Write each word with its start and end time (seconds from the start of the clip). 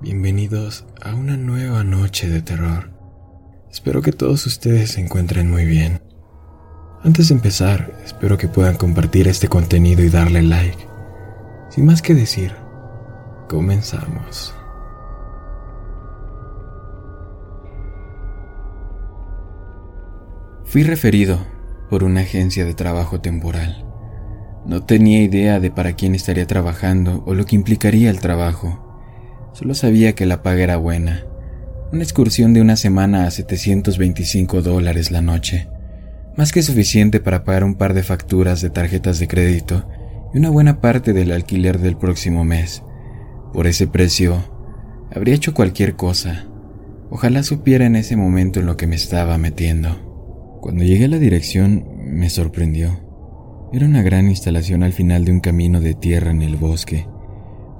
Bienvenidos 0.00 0.86
a 1.02 1.12
una 1.14 1.36
nueva 1.36 1.82
noche 1.82 2.28
de 2.28 2.40
terror. 2.40 2.90
Espero 3.70 4.00
que 4.00 4.12
todos 4.12 4.46
ustedes 4.46 4.92
se 4.92 5.00
encuentren 5.00 5.50
muy 5.50 5.64
bien. 5.64 6.00
Antes 7.02 7.28
de 7.28 7.34
empezar, 7.34 7.92
espero 8.04 8.38
que 8.38 8.46
puedan 8.46 8.76
compartir 8.76 9.26
este 9.26 9.48
contenido 9.48 10.04
y 10.04 10.08
darle 10.08 10.42
like. 10.42 10.86
Sin 11.68 11.84
más 11.84 12.00
que 12.00 12.14
decir, 12.14 12.54
comenzamos. 13.48 14.54
Fui 20.64 20.84
referido 20.84 21.44
por 21.90 22.04
una 22.04 22.20
agencia 22.20 22.64
de 22.64 22.74
trabajo 22.74 23.20
temporal. 23.20 23.93
No 24.66 24.82
tenía 24.82 25.22
idea 25.22 25.60
de 25.60 25.70
para 25.70 25.92
quién 25.92 26.14
estaría 26.14 26.46
trabajando 26.46 27.22
o 27.26 27.34
lo 27.34 27.44
que 27.44 27.54
implicaría 27.54 28.10
el 28.10 28.20
trabajo. 28.20 28.80
Solo 29.52 29.74
sabía 29.74 30.14
que 30.14 30.24
la 30.24 30.42
paga 30.42 30.62
era 30.62 30.76
buena. 30.78 31.24
Una 31.92 32.02
excursión 32.02 32.54
de 32.54 32.62
una 32.62 32.76
semana 32.76 33.26
a 33.26 33.30
725 33.30 34.62
dólares 34.62 35.10
la 35.10 35.20
noche. 35.20 35.68
Más 36.36 36.50
que 36.50 36.62
suficiente 36.62 37.20
para 37.20 37.44
pagar 37.44 37.62
un 37.62 37.74
par 37.74 37.94
de 37.94 38.02
facturas 38.02 38.62
de 38.62 38.70
tarjetas 38.70 39.18
de 39.18 39.28
crédito 39.28 39.86
y 40.32 40.38
una 40.38 40.50
buena 40.50 40.80
parte 40.80 41.12
del 41.12 41.30
alquiler 41.30 41.78
del 41.78 41.96
próximo 41.96 42.42
mes. 42.42 42.82
Por 43.52 43.66
ese 43.66 43.86
precio, 43.86 44.42
habría 45.14 45.34
hecho 45.34 45.54
cualquier 45.54 45.94
cosa. 45.94 46.46
Ojalá 47.10 47.42
supiera 47.42 47.84
en 47.84 47.96
ese 47.96 48.16
momento 48.16 48.60
en 48.60 48.66
lo 48.66 48.76
que 48.76 48.86
me 48.86 48.96
estaba 48.96 49.36
metiendo. 49.38 50.58
Cuando 50.62 50.82
llegué 50.82 51.04
a 51.04 51.08
la 51.08 51.18
dirección, 51.18 51.86
me 51.98 52.30
sorprendió. 52.30 53.03
Era 53.74 53.86
una 53.86 54.02
gran 54.02 54.28
instalación 54.28 54.84
al 54.84 54.92
final 54.92 55.24
de 55.24 55.32
un 55.32 55.40
camino 55.40 55.80
de 55.80 55.94
tierra 55.94 56.30
en 56.30 56.42
el 56.42 56.54
bosque. 56.54 57.08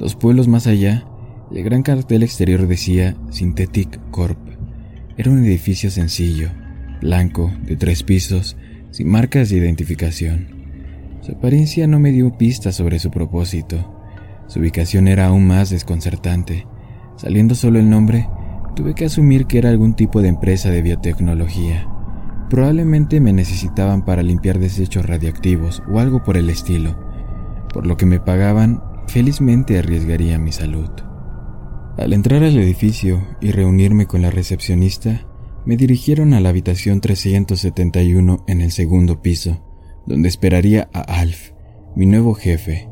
Dos 0.01 0.17
pueblos 0.17 0.48
más 0.48 0.67
allá, 0.67 1.06
el 1.53 1.62
gran 1.62 1.84
cartel 1.84 2.25
exterior 2.25 2.67
decía 2.67 3.17
Synthetic 3.31 4.01
Corp. 4.11 4.36
Era 5.17 5.31
un 5.31 5.45
edificio 5.45 5.92
sencillo, 5.92 6.48
blanco, 7.01 7.53
de 7.62 7.77
tres 7.77 8.03
pisos, 8.03 8.56
sin 8.91 9.09
marcas 9.09 9.51
de 9.51 9.59
identificación. 9.59 10.48
Su 11.20 11.31
apariencia 11.31 11.86
no 11.86 12.01
me 12.01 12.11
dio 12.11 12.36
pistas 12.36 12.75
sobre 12.75 12.98
su 12.98 13.12
propósito. 13.12 14.03
Su 14.48 14.58
ubicación 14.58 15.06
era 15.06 15.27
aún 15.27 15.47
más 15.47 15.70
desconcertante. 15.70 16.67
Saliendo 17.17 17.55
solo 17.55 17.79
el 17.79 17.89
nombre, 17.89 18.27
tuve 18.75 18.97
que 18.97 19.05
asumir 19.05 19.47
que 19.47 19.58
era 19.58 19.69
algún 19.69 19.95
tipo 19.95 20.23
de 20.23 20.27
empresa 20.27 20.70
de 20.70 20.83
biotecnología. 20.83 21.86
Probablemente 22.50 23.20
me 23.20 23.33
necesitaban 23.33 24.05
para 24.05 24.23
limpiar 24.23 24.59
desechos 24.59 25.06
radiactivos 25.06 25.83
o 25.91 25.98
algo 25.98 26.23
por 26.23 26.37
el 26.37 26.51
estilo. 26.51 26.97
Por 27.73 27.86
lo 27.86 27.97
que 27.97 28.06
me 28.06 28.20
pagaban, 28.20 28.83
felizmente 29.09 29.78
arriesgaría 29.78 30.39
mi 30.39 30.53
salud. 30.53 30.91
Al 31.96 32.13
entrar 32.13 32.42
al 32.42 32.57
edificio 32.58 33.24
y 33.41 33.51
reunirme 33.52 34.07
con 34.07 34.23
la 34.23 34.30
recepcionista, 34.30 35.27
me 35.64 35.77
dirigieron 35.77 36.35
a 36.35 36.41
la 36.41 36.51
habitación 36.51 37.01
371 37.01 38.45
en 38.47 38.61
el 38.61 38.70
segundo 38.73 39.23
piso, 39.23 39.63
donde 40.07 40.29
esperaría 40.29 40.89
a 40.92 41.01
Alf, 41.01 41.52
mi 41.97 42.07
nuevo 42.07 42.35
jefe. 42.35 42.89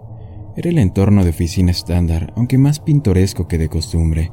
Era 0.57 0.71
el 0.71 0.79
entorno 0.79 1.25
de 1.25 1.31
oficina 1.31 1.71
estándar, 1.71 2.33
aunque 2.37 2.59
más 2.59 2.81
pintoresco 2.81 3.49
que 3.49 3.59
de 3.59 3.69
costumbre. 3.69 4.33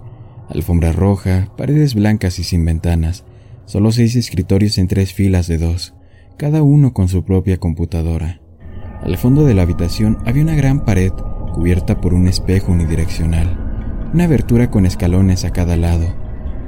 Alfombra 0.50 0.92
roja, 0.92 1.52
paredes 1.58 1.96
blancas 1.96 2.40
y 2.40 2.44
sin 2.44 2.64
ventanas, 2.64 3.26
Solo 3.70 3.92
seis 3.92 4.16
escritorios 4.16 4.80
en 4.80 4.88
tres 4.88 5.14
filas 5.14 5.46
de 5.46 5.60
dos, 5.60 5.94
cada 6.38 6.64
uno 6.64 6.92
con 6.92 7.08
su 7.08 7.24
propia 7.24 7.58
computadora. 7.58 8.42
Al 9.04 9.16
fondo 9.16 9.46
de 9.46 9.54
la 9.54 9.62
habitación 9.62 10.18
había 10.26 10.42
una 10.42 10.56
gran 10.56 10.86
pared 10.86 11.12
cubierta 11.54 12.02
por 12.02 12.16
un 12.16 12.28
espejo 12.28 12.72
unidireccional, 12.72 14.10
una 14.12 14.24
abertura 14.24 14.72
con 14.72 14.88
escalones 14.88 15.46
a 15.46 15.52
cada 15.52 15.78
lado. 15.78 16.08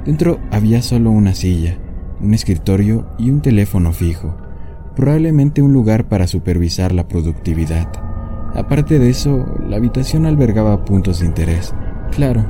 Dentro 0.06 0.38
había 0.52 0.80
solo 0.80 1.10
una 1.10 1.34
silla, 1.34 1.76
un 2.20 2.34
escritorio 2.34 3.08
y 3.18 3.30
un 3.30 3.40
teléfono 3.40 3.92
fijo, 3.92 4.36
probablemente 4.94 5.60
un 5.60 5.72
lugar 5.72 6.06
para 6.06 6.28
supervisar 6.28 6.92
la 6.92 7.08
productividad. 7.08 7.88
Aparte 8.54 9.00
de 9.00 9.10
eso, 9.10 9.44
la 9.68 9.78
habitación 9.78 10.24
albergaba 10.24 10.84
puntos 10.84 11.18
de 11.18 11.26
interés, 11.26 11.74
claro, 12.12 12.46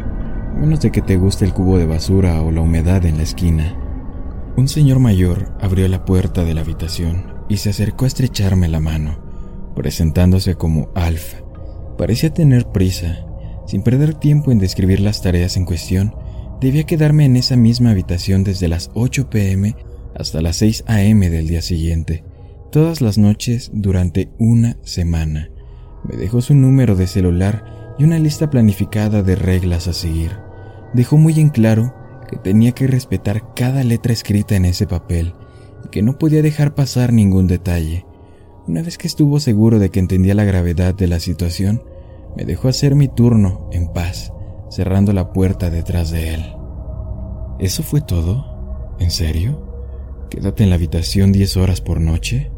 menos 0.60 0.82
de 0.82 0.90
que 0.90 1.00
te 1.00 1.16
guste 1.16 1.46
el 1.46 1.54
cubo 1.54 1.78
de 1.78 1.86
basura 1.86 2.42
o 2.42 2.50
la 2.50 2.60
humedad 2.60 3.06
en 3.06 3.16
la 3.16 3.22
esquina. 3.22 3.78
Un 4.54 4.68
señor 4.68 4.98
mayor 4.98 5.56
abrió 5.60 5.88
la 5.88 6.04
puerta 6.04 6.44
de 6.44 6.52
la 6.52 6.60
habitación 6.60 7.24
y 7.48 7.56
se 7.56 7.70
acercó 7.70 8.04
a 8.04 8.08
estrecharme 8.08 8.68
la 8.68 8.80
mano, 8.80 9.18
presentándose 9.74 10.56
como 10.56 10.90
Alf. 10.94 11.36
Parecía 11.96 12.34
tener 12.34 12.66
prisa. 12.66 13.24
Sin 13.66 13.82
perder 13.82 14.14
tiempo 14.14 14.52
en 14.52 14.58
describir 14.58 15.00
las 15.00 15.22
tareas 15.22 15.56
en 15.56 15.64
cuestión, 15.64 16.14
debía 16.60 16.84
quedarme 16.84 17.24
en 17.24 17.36
esa 17.36 17.56
misma 17.56 17.92
habitación 17.92 18.44
desde 18.44 18.68
las 18.68 18.90
8 18.92 19.30
pm 19.30 19.74
hasta 20.14 20.42
las 20.42 20.56
6 20.56 20.84
am 20.86 21.20
del 21.20 21.48
día 21.48 21.62
siguiente, 21.62 22.22
todas 22.70 23.00
las 23.00 23.16
noches 23.16 23.70
durante 23.72 24.28
una 24.38 24.76
semana. 24.82 25.48
Me 26.04 26.16
dejó 26.18 26.42
su 26.42 26.54
número 26.54 26.94
de 26.94 27.06
celular 27.06 27.94
y 27.98 28.04
una 28.04 28.18
lista 28.18 28.50
planificada 28.50 29.22
de 29.22 29.34
reglas 29.34 29.88
a 29.88 29.94
seguir. 29.94 30.32
Dejó 30.92 31.16
muy 31.16 31.40
en 31.40 31.48
claro 31.48 31.94
que 32.32 32.38
tenía 32.38 32.72
que 32.72 32.86
respetar 32.86 33.52
cada 33.54 33.84
letra 33.84 34.14
escrita 34.14 34.56
en 34.56 34.64
ese 34.64 34.86
papel 34.86 35.34
y 35.84 35.88
que 35.90 36.00
no 36.00 36.16
podía 36.16 36.40
dejar 36.40 36.74
pasar 36.74 37.12
ningún 37.12 37.46
detalle. 37.46 38.06
Una 38.66 38.80
vez 38.80 38.96
que 38.96 39.06
estuvo 39.06 39.38
seguro 39.38 39.78
de 39.78 39.90
que 39.90 40.00
entendía 40.00 40.34
la 40.34 40.44
gravedad 40.44 40.94
de 40.94 41.08
la 41.08 41.20
situación, 41.20 41.82
me 42.34 42.46
dejó 42.46 42.68
hacer 42.68 42.94
mi 42.94 43.08
turno 43.08 43.68
en 43.70 43.92
paz, 43.92 44.32
cerrando 44.70 45.12
la 45.12 45.34
puerta 45.34 45.68
detrás 45.68 46.10
de 46.10 46.32
él. 46.32 46.42
¿Eso 47.58 47.82
fue 47.82 48.00
todo? 48.00 48.96
¿En 48.98 49.10
serio? 49.10 50.26
¿Quédate 50.30 50.62
en 50.62 50.70
la 50.70 50.76
habitación 50.76 51.32
10 51.32 51.58
horas 51.58 51.82
por 51.82 52.00
noche? 52.00 52.50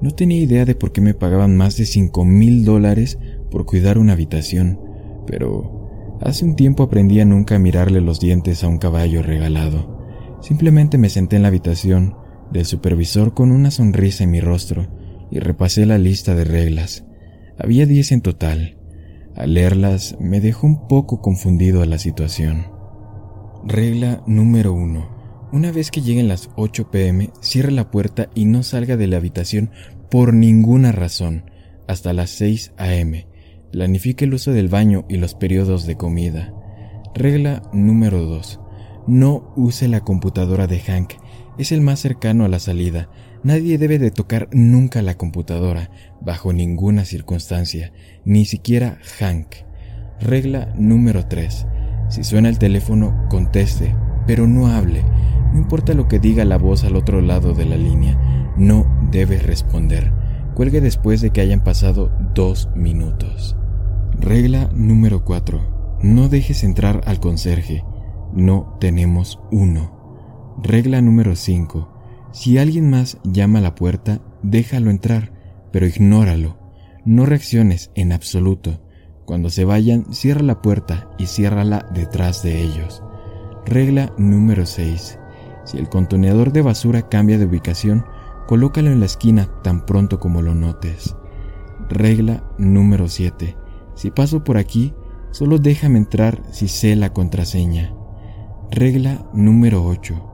No 0.00 0.12
tenía 0.12 0.38
idea 0.38 0.64
de 0.64 0.76
por 0.76 0.92
qué 0.92 1.00
me 1.00 1.14
pagaban 1.14 1.56
más 1.56 1.76
de 1.76 1.86
5 1.86 2.24
mil 2.24 2.64
dólares 2.64 3.18
por 3.50 3.66
cuidar 3.66 3.98
una 3.98 4.12
habitación, 4.12 4.78
pero 5.26 5.81
Hace 6.24 6.44
un 6.44 6.54
tiempo 6.54 6.84
aprendí 6.84 7.18
a 7.18 7.24
nunca 7.24 7.58
mirarle 7.58 8.00
los 8.00 8.20
dientes 8.20 8.62
a 8.62 8.68
un 8.68 8.78
caballo 8.78 9.22
regalado. 9.22 10.38
Simplemente 10.40 10.96
me 10.96 11.08
senté 11.08 11.34
en 11.36 11.42
la 11.42 11.48
habitación 11.48 12.14
del 12.52 12.64
supervisor 12.64 13.34
con 13.34 13.50
una 13.50 13.72
sonrisa 13.72 14.22
en 14.22 14.30
mi 14.30 14.40
rostro 14.40 14.86
y 15.32 15.40
repasé 15.40 15.84
la 15.84 15.98
lista 15.98 16.36
de 16.36 16.44
reglas. 16.44 17.04
Había 17.58 17.86
diez 17.86 18.12
en 18.12 18.20
total. 18.20 18.78
Al 19.34 19.54
leerlas 19.54 20.16
me 20.20 20.40
dejó 20.40 20.68
un 20.68 20.86
poco 20.86 21.20
confundido 21.20 21.84
la 21.86 21.98
situación. 21.98 22.66
Regla 23.64 24.22
número 24.26 24.72
1. 24.74 25.50
Una 25.52 25.72
vez 25.72 25.90
que 25.90 26.02
lleguen 26.02 26.28
las 26.28 26.50
8 26.54 26.90
pm, 26.92 27.30
cierre 27.40 27.72
la 27.72 27.90
puerta 27.90 28.28
y 28.34 28.44
no 28.44 28.62
salga 28.62 28.96
de 28.96 29.08
la 29.08 29.16
habitación 29.16 29.70
por 30.08 30.34
ninguna 30.34 30.92
razón 30.92 31.50
hasta 31.88 32.12
las 32.12 32.30
6 32.30 32.74
am 32.76 33.31
Planifique 33.72 34.26
el 34.26 34.34
uso 34.34 34.52
del 34.52 34.68
baño 34.68 35.06
y 35.08 35.16
los 35.16 35.34
periodos 35.34 35.86
de 35.86 35.96
comida. 35.96 36.52
Regla 37.14 37.62
número 37.72 38.22
2. 38.22 38.60
No 39.06 39.50
use 39.56 39.88
la 39.88 40.02
computadora 40.02 40.66
de 40.66 40.78
Hank. 40.78 41.14
Es 41.56 41.72
el 41.72 41.80
más 41.80 41.98
cercano 41.98 42.44
a 42.44 42.48
la 42.48 42.58
salida. 42.58 43.08
Nadie 43.42 43.78
debe 43.78 43.98
de 43.98 44.10
tocar 44.10 44.50
nunca 44.52 45.00
la 45.00 45.16
computadora, 45.16 45.90
bajo 46.20 46.52
ninguna 46.52 47.06
circunstancia, 47.06 47.94
ni 48.26 48.44
siquiera 48.44 48.98
Hank. 49.18 49.54
Regla 50.20 50.74
número 50.76 51.26
3. 51.26 51.66
Si 52.10 52.24
suena 52.24 52.50
el 52.50 52.58
teléfono, 52.58 53.26
conteste, 53.30 53.96
pero 54.26 54.46
no 54.46 54.66
hable. 54.66 55.02
No 55.54 55.58
importa 55.58 55.94
lo 55.94 56.08
que 56.08 56.18
diga 56.18 56.44
la 56.44 56.58
voz 56.58 56.84
al 56.84 56.94
otro 56.94 57.22
lado 57.22 57.54
de 57.54 57.64
la 57.64 57.76
línea, 57.76 58.52
no 58.58 58.86
debe 59.10 59.38
responder. 59.38 60.12
Cuelgue 60.54 60.82
después 60.82 61.22
de 61.22 61.30
que 61.30 61.40
hayan 61.40 61.64
pasado 61.64 62.12
dos 62.34 62.68
minutos. 62.76 63.56
Regla 64.18 64.70
número 64.74 65.24
4. 65.24 65.98
No 66.02 66.28
dejes 66.28 66.64
entrar 66.64 67.02
al 67.06 67.20
conserje. 67.20 67.84
No 68.32 68.76
tenemos 68.80 69.40
uno. 69.50 70.56
Regla 70.62 71.00
número 71.00 71.36
5. 71.36 71.88
Si 72.32 72.58
alguien 72.58 72.90
más 72.90 73.18
llama 73.24 73.58
a 73.58 73.62
la 73.62 73.74
puerta, 73.74 74.20
déjalo 74.42 74.90
entrar, 74.90 75.32
pero 75.72 75.86
ignóralo. 75.86 76.58
No 77.04 77.26
reacciones 77.26 77.90
en 77.94 78.12
absoluto. 78.12 78.80
Cuando 79.24 79.50
se 79.50 79.64
vayan, 79.64 80.12
cierra 80.12 80.42
la 80.42 80.62
puerta 80.62 81.10
y 81.18 81.26
ciérrala 81.26 81.86
detrás 81.92 82.42
de 82.42 82.62
ellos. 82.62 83.02
Regla 83.66 84.12
número 84.18 84.66
6. 84.66 85.18
Si 85.64 85.78
el 85.78 85.88
contenedor 85.88 86.52
de 86.52 86.62
basura 86.62 87.08
cambia 87.08 87.38
de 87.38 87.46
ubicación, 87.46 88.04
colócalo 88.46 88.90
en 88.90 89.00
la 89.00 89.06
esquina 89.06 89.48
tan 89.62 89.86
pronto 89.86 90.18
como 90.18 90.42
lo 90.42 90.54
notes. 90.54 91.16
Regla 91.88 92.42
número 92.58 93.08
7. 93.08 93.56
Si 93.94 94.10
paso 94.10 94.44
por 94.44 94.56
aquí, 94.56 94.92
solo 95.30 95.58
déjame 95.58 95.98
entrar 95.98 96.42
si 96.50 96.68
sé 96.68 96.96
la 96.96 97.12
contraseña. 97.12 97.94
Regla 98.70 99.26
número 99.32 99.84
8. 99.84 100.30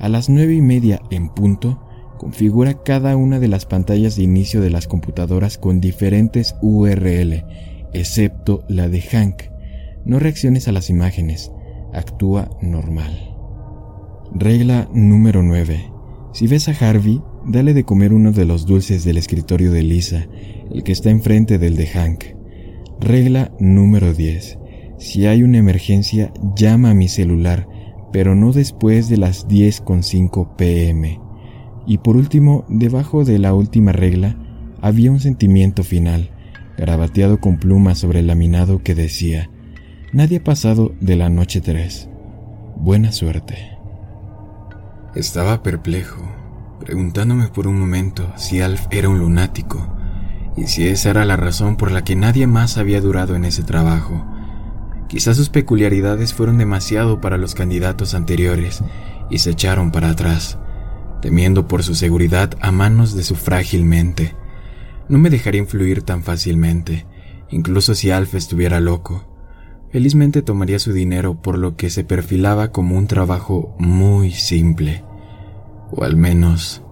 A 0.00 0.08
las 0.08 0.28
nueve 0.28 0.54
y 0.54 0.60
media 0.60 1.00
en 1.10 1.28
punto, 1.28 1.82
configura 2.18 2.82
cada 2.82 3.16
una 3.16 3.38
de 3.38 3.48
las 3.48 3.66
pantallas 3.66 4.16
de 4.16 4.24
inicio 4.24 4.60
de 4.60 4.70
las 4.70 4.86
computadoras 4.88 5.58
con 5.58 5.80
diferentes 5.80 6.56
URL, 6.62 7.44
excepto 7.92 8.64
la 8.68 8.88
de 8.88 9.02
Hank. 9.02 9.42
No 10.04 10.18
reacciones 10.18 10.68
a 10.68 10.72
las 10.72 10.90
imágenes, 10.90 11.52
actúa 11.92 12.50
normal. 12.60 13.34
Regla 14.34 14.88
número 14.92 15.42
9. 15.42 15.92
Si 16.32 16.46
ves 16.46 16.68
a 16.68 16.72
Harvey, 16.72 17.22
dale 17.46 17.72
de 17.72 17.84
comer 17.84 18.12
uno 18.12 18.32
de 18.32 18.44
los 18.44 18.66
dulces 18.66 19.04
del 19.04 19.16
escritorio 19.16 19.72
de 19.72 19.82
Lisa, 19.82 20.26
el 20.70 20.82
que 20.82 20.92
está 20.92 21.10
enfrente 21.10 21.58
del 21.58 21.76
de 21.76 21.86
Hank. 21.86 22.35
Regla 23.00 23.52
número 23.60 24.14
10. 24.14 24.58
Si 24.98 25.26
hay 25.26 25.42
una 25.42 25.58
emergencia, 25.58 26.32
llama 26.56 26.90
a 26.90 26.94
mi 26.94 27.08
celular, 27.08 27.68
pero 28.10 28.34
no 28.34 28.52
después 28.52 29.08
de 29.08 29.18
las 29.18 29.46
10.5 29.46 30.56
pm. 30.56 31.20
Y 31.86 31.98
por 31.98 32.16
último, 32.16 32.64
debajo 32.68 33.24
de 33.24 33.38
la 33.38 33.52
última 33.52 33.92
regla, 33.92 34.36
había 34.80 35.10
un 35.10 35.20
sentimiento 35.20 35.84
final, 35.84 36.30
grabateado 36.78 37.38
con 37.38 37.58
plumas 37.58 37.98
sobre 37.98 38.20
el 38.20 38.28
laminado 38.28 38.82
que 38.82 38.94
decía, 38.94 39.50
Nadie 40.12 40.38
ha 40.38 40.44
pasado 40.44 40.94
de 41.00 41.16
la 41.16 41.28
noche 41.28 41.60
3. 41.60 42.08
Buena 42.76 43.12
suerte. 43.12 43.76
Estaba 45.14 45.62
perplejo, 45.62 46.22
preguntándome 46.80 47.48
por 47.48 47.66
un 47.66 47.78
momento 47.78 48.32
si 48.36 48.60
Alf 48.60 48.86
era 48.90 49.08
un 49.08 49.18
lunático 49.18 49.95
y 50.56 50.66
si 50.66 50.88
esa 50.88 51.10
era 51.10 51.24
la 51.24 51.36
razón 51.36 51.76
por 51.76 51.92
la 51.92 52.02
que 52.02 52.16
nadie 52.16 52.46
más 52.46 52.78
había 52.78 53.00
durado 53.00 53.36
en 53.36 53.44
ese 53.44 53.62
trabajo. 53.62 54.24
Quizás 55.08 55.36
sus 55.36 55.50
peculiaridades 55.50 56.34
fueron 56.34 56.58
demasiado 56.58 57.20
para 57.20 57.36
los 57.36 57.54
candidatos 57.54 58.14
anteriores 58.14 58.82
y 59.30 59.38
se 59.38 59.50
echaron 59.50 59.92
para 59.92 60.10
atrás, 60.10 60.58
temiendo 61.20 61.68
por 61.68 61.82
su 61.82 61.94
seguridad 61.94 62.50
a 62.60 62.72
manos 62.72 63.14
de 63.14 63.22
su 63.22 63.36
frágil 63.36 63.84
mente. 63.84 64.34
No 65.08 65.18
me 65.18 65.30
dejaría 65.30 65.60
influir 65.60 66.02
tan 66.02 66.22
fácilmente, 66.22 67.06
incluso 67.50 67.94
si 67.94 68.10
Alf 68.10 68.34
estuviera 68.34 68.80
loco. 68.80 69.24
Felizmente 69.92 70.42
tomaría 70.42 70.78
su 70.78 70.92
dinero 70.92 71.40
por 71.40 71.58
lo 71.58 71.76
que 71.76 71.90
se 71.90 72.02
perfilaba 72.02 72.72
como 72.72 72.96
un 72.96 73.06
trabajo 73.06 73.76
muy 73.78 74.32
simple. 74.32 75.04
O 75.92 76.02
al 76.02 76.16
menos, 76.16 76.82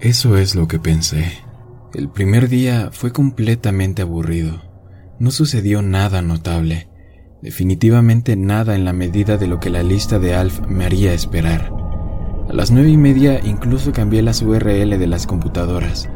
eso 0.00 0.38
es 0.38 0.54
lo 0.54 0.68
que 0.68 0.78
pensé. 0.78 1.47
El 1.94 2.10
primer 2.10 2.50
día 2.50 2.90
fue 2.92 3.12
completamente 3.12 4.02
aburrido. 4.02 4.60
No 5.18 5.30
sucedió 5.30 5.80
nada 5.80 6.20
notable. 6.20 6.90
Definitivamente 7.40 8.36
nada 8.36 8.74
en 8.74 8.84
la 8.84 8.92
medida 8.92 9.38
de 9.38 9.46
lo 9.46 9.58
que 9.58 9.70
la 9.70 9.82
lista 9.82 10.18
de 10.18 10.34
Alf 10.34 10.60
me 10.68 10.84
haría 10.84 11.14
esperar. 11.14 11.72
A 12.50 12.52
las 12.52 12.70
nueve 12.70 12.90
y 12.90 12.98
media 12.98 13.40
incluso 13.42 13.92
cambié 13.92 14.20
las 14.20 14.42
URL 14.42 14.98
de 14.98 15.06
las 15.06 15.26
computadoras, 15.26 16.10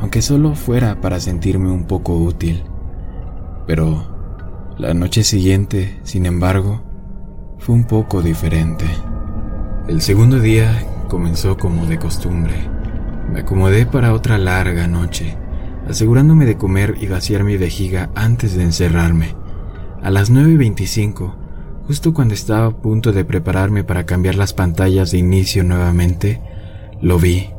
aunque 0.00 0.22
solo 0.22 0.54
fuera 0.54 1.02
para 1.02 1.20
sentirme 1.20 1.70
un 1.70 1.84
poco 1.84 2.16
útil. 2.16 2.64
Pero 3.66 4.72
la 4.78 4.94
noche 4.94 5.24
siguiente, 5.24 6.00
sin 6.04 6.24
embargo, 6.24 6.82
fue 7.58 7.74
un 7.74 7.84
poco 7.84 8.22
diferente. 8.22 8.86
El 9.88 10.00
segundo 10.00 10.40
día 10.40 10.82
comenzó 11.08 11.58
como 11.58 11.84
de 11.84 11.98
costumbre. 11.98 12.77
Me 13.32 13.40
acomodé 13.40 13.84
para 13.84 14.14
otra 14.14 14.38
larga 14.38 14.86
noche, 14.86 15.36
asegurándome 15.86 16.46
de 16.46 16.56
comer 16.56 16.96
y 17.00 17.06
vaciar 17.06 17.44
mi 17.44 17.56
vejiga 17.56 18.10
antes 18.14 18.56
de 18.56 18.62
encerrarme. 18.62 19.36
A 20.02 20.10
las 20.10 20.32
9.25, 20.32 21.34
justo 21.86 22.14
cuando 22.14 22.34
estaba 22.34 22.66
a 22.66 22.76
punto 22.76 23.12
de 23.12 23.24
prepararme 23.24 23.84
para 23.84 24.06
cambiar 24.06 24.34
las 24.34 24.54
pantallas 24.54 25.10
de 25.10 25.18
inicio 25.18 25.62
nuevamente, 25.62 26.40
lo 27.02 27.18
vi. 27.18 27.50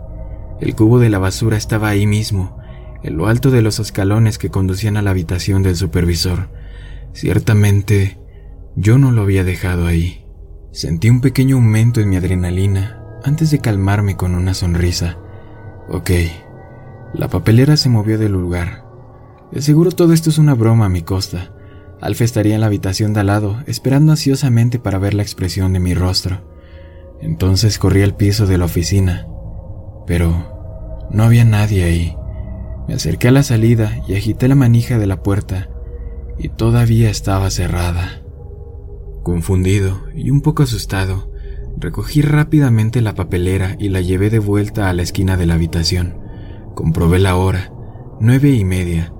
El 0.59 0.75
cubo 0.75 0.99
de 0.99 1.09
la 1.09 1.19
basura 1.19 1.55
estaba 1.55 1.89
ahí 1.89 2.07
mismo, 2.07 2.57
en 3.03 3.15
lo 3.15 3.27
alto 3.27 3.51
de 3.51 3.61
los 3.61 3.79
escalones 3.79 4.37
que 4.37 4.49
conducían 4.49 4.97
a 4.97 5.01
la 5.01 5.11
habitación 5.11 5.63
del 5.63 5.75
supervisor. 5.75 6.49
Ciertamente, 7.13 8.17
yo 8.75 8.97
no 8.97 9.11
lo 9.11 9.21
había 9.21 9.43
dejado 9.43 9.85
ahí. 9.85 10.25
Sentí 10.71 11.09
un 11.09 11.21
pequeño 11.21 11.55
aumento 11.55 12.01
en 12.01 12.09
mi 12.09 12.17
adrenalina 12.17 13.03
antes 13.23 13.51
de 13.51 13.59
calmarme 13.59 14.15
con 14.15 14.35
una 14.35 14.53
sonrisa. 14.53 15.17
Ok, 15.91 16.11
la 17.15 17.29
papelera 17.29 17.75
se 17.75 17.89
movió 17.89 18.19
del 18.19 18.33
lugar. 18.33 18.85
De 19.51 19.63
seguro 19.63 19.91
todo 19.91 20.13
esto 20.13 20.29
es 20.29 20.37
una 20.37 20.53
broma 20.53 20.85
a 20.85 20.89
mi 20.89 21.01
costa. 21.01 21.51
Alfa 21.99 22.23
estaría 22.23 22.53
en 22.53 22.61
la 22.61 22.67
habitación 22.67 23.13
de 23.13 23.21
al 23.21 23.27
lado, 23.27 23.57
esperando 23.65 24.11
ansiosamente 24.11 24.77
para 24.77 24.99
ver 24.99 25.15
la 25.15 25.23
expresión 25.23 25.73
de 25.73 25.79
mi 25.79 25.95
rostro. 25.95 26.41
Entonces 27.21 27.79
corrí 27.79 28.03
al 28.03 28.15
piso 28.15 28.45
de 28.45 28.59
la 28.59 28.65
oficina, 28.65 29.27
pero 30.05 31.07
no 31.09 31.23
había 31.23 31.43
nadie 31.43 31.83
ahí. 31.83 32.15
Me 32.87 32.93
acerqué 32.93 33.29
a 33.29 33.31
la 33.31 33.43
salida 33.43 34.03
y 34.07 34.15
agité 34.15 34.47
la 34.47 34.55
manija 34.55 34.99
de 34.99 35.07
la 35.07 35.23
puerta 35.23 35.69
y 36.37 36.49
todavía 36.49 37.09
estaba 37.09 37.49
cerrada. 37.49 38.21
Confundido 39.23 40.01
y 40.15 40.29
un 40.29 40.41
poco 40.41 40.61
asustado, 40.61 41.31
recogí 41.79 42.21
rápidamente 42.21 43.01
la 43.01 43.15
papelera 43.15 43.75
y 43.79 43.89
la 43.89 44.01
llevé 44.01 44.29
de 44.29 44.39
vuelta 44.39 44.89
a 44.89 44.93
la 44.93 45.01
esquina 45.01 45.37
de 45.37 45.45
la 45.45 45.53
habitación. 45.55 46.17
Comprobé 46.75 47.19
la 47.19 47.35
hora, 47.35 47.71
nueve 48.19 48.49
y 48.49 48.65
media. 48.65 49.13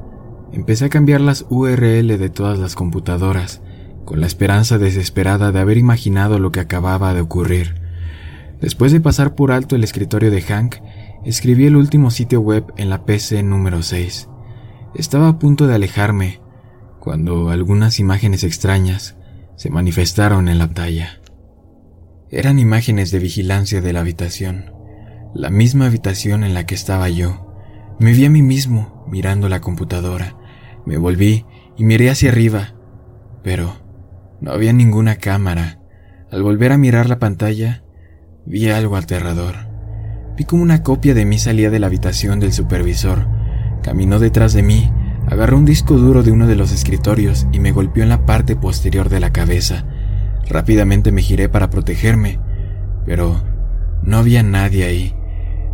Empecé 0.52 0.86
a 0.86 0.90
cambiar 0.90 1.22
las 1.22 1.46
URL 1.50 2.18
de 2.18 2.30
todas 2.30 2.60
las 2.60 2.76
computadoras, 2.76 3.62
con 4.06 4.20
la 4.20 4.28
esperanza 4.28 4.78
desesperada 4.78 5.52
de 5.52 5.60
haber 5.60 5.78
imaginado 5.78 6.40
lo 6.40 6.52
que 6.52 6.60
acababa 6.60 7.14
de 7.14 7.22
ocurrir. 7.22 7.76
Después 8.60 8.92
de 8.92 9.00
pasar 9.00 9.36
por 9.36 9.52
alto 9.52 9.76
el 9.76 9.84
escritorio 9.84 10.32
de 10.32 10.42
Hank, 10.42 10.76
escribí 11.24 11.66
el 11.66 11.76
último 11.76 12.12
sitio 12.12 12.42
web 12.42 12.66
en 12.78 12.90
la 12.90 13.06
PC 13.06 13.44
número 13.44 13.83
6. 13.83 14.28
Estaba 14.95 15.30
a 15.30 15.40
punto 15.40 15.68
de 15.68 15.76
alejarme 15.76 16.42
cuando 17.00 17.50
algunas 17.50 18.00
imágenes 18.00 18.44
extrañas 18.44 19.16
se 19.56 19.69
manifestaron 19.69 20.50
en 20.50 20.57
la 20.57 20.66
pantalla. 20.66 21.19
Eran 22.31 22.59
imágenes 22.59 23.12
de 23.12 23.19
vigilancia 23.19 23.81
de 23.81 23.94
la 23.94 24.02
habitación, 24.02 24.74
la 25.33 25.50
misma 25.50 25.88
habitación 25.88 26.44
en 26.44 26.54
la 26.54 26.66
que 26.66 26.76
estaba 26.76 27.09
yo. 27.09 27.54
Me 28.00 28.14
vi 28.14 28.26
a 28.26 28.30
mí 28.30 28.42
mismo 28.42 29.06
mirando 29.09 29.50
la 29.50 29.62
computadora. 29.62 30.36
Me 30.86 30.98
volví 30.98 31.45
y 31.78 31.83
miré 31.83 32.09
hacia 32.09 32.31
arriba, 32.31 32.76
pero 33.44 33.74
no 34.42 34.52
había 34.52 34.74
ninguna 34.74 35.16
cámara. 35.16 35.80
Al 36.31 36.44
volver 36.44 36.71
a 36.71 36.78
mirar 36.78 37.09
la 37.09 37.19
pantalla, 37.19 37.83
vi 38.45 38.69
algo 38.69 38.95
aterrador. 38.95 39.56
Vi 40.38 40.45
como 40.45 40.64
una 40.64 40.83
copia 40.83 41.14
de 41.14 41.26
mí 41.26 41.40
salía 41.40 41.69
de 41.69 41.80
la 41.80 41.88
habitación 41.88 42.40
del 42.40 42.54
supervisor, 42.54 43.28
caminó 43.81 44.19
detrás 44.19 44.54
de 44.54 44.64
mí 44.64 44.92
Agarró 45.30 45.57
un 45.57 45.66
disco 45.66 45.95
duro 45.95 46.24
de 46.24 46.31
uno 46.31 46.48
de 46.48 46.56
los 46.56 46.71
escritorios 46.71 47.45
y 47.52 47.59
me 47.59 47.71
golpeó 47.71 48.02
en 48.02 48.09
la 48.09 48.26
parte 48.26 48.56
posterior 48.56 49.09
de 49.09 49.19
la 49.19 49.31
cabeza. 49.31 49.86
Rápidamente 50.50 51.12
me 51.12 51.22
giré 51.22 51.48
para 51.48 51.70
protegerme, 51.70 52.40
pero 53.06 53.42
no 54.04 54.18
había 54.18 54.44
nadie 54.44 54.86
ahí. 54.86 55.16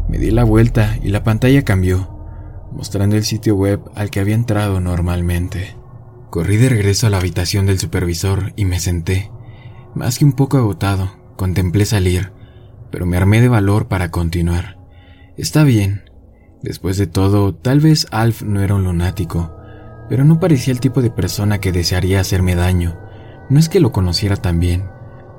Me 0.09 0.17
di 0.17 0.31
la 0.31 0.43
vuelta 0.43 0.97
y 1.01 1.09
la 1.09 1.23
pantalla 1.23 1.63
cambió, 1.63 2.09
mostrando 2.71 3.15
el 3.15 3.23
sitio 3.23 3.55
web 3.55 3.81
al 3.95 4.11
que 4.11 4.19
había 4.19 4.35
entrado 4.35 4.79
normalmente. 4.79 5.75
Corrí 6.29 6.57
de 6.57 6.69
regreso 6.69 7.07
a 7.07 7.09
la 7.09 7.17
habitación 7.17 7.65
del 7.65 7.79
supervisor 7.79 8.53
y 8.55 8.65
me 8.65 8.79
senté. 8.79 9.31
Más 9.95 10.19
que 10.19 10.25
un 10.25 10.33
poco 10.33 10.57
agotado, 10.57 11.15
contemplé 11.37 11.85
salir, 11.85 12.33
pero 12.91 13.05
me 13.05 13.17
armé 13.17 13.41
de 13.41 13.47
valor 13.47 13.87
para 13.87 14.11
continuar. 14.11 14.77
Está 15.37 15.63
bien, 15.63 16.03
Después 16.65 16.97
de 16.97 17.05
todo, 17.05 17.53
tal 17.53 17.79
vez 17.79 18.07
Alf 18.09 18.41
no 18.41 18.59
era 18.59 18.73
un 18.73 18.85
lunático, 18.85 19.55
pero 20.09 20.23
no 20.23 20.39
parecía 20.39 20.73
el 20.73 20.79
tipo 20.79 21.03
de 21.03 21.11
persona 21.11 21.59
que 21.59 21.71
desearía 21.71 22.19
hacerme 22.19 22.55
daño. 22.55 22.97
No 23.49 23.59
es 23.59 23.69
que 23.69 23.79
lo 23.79 23.91
conociera 23.91 24.35
tan 24.35 24.59
bien, 24.59 24.89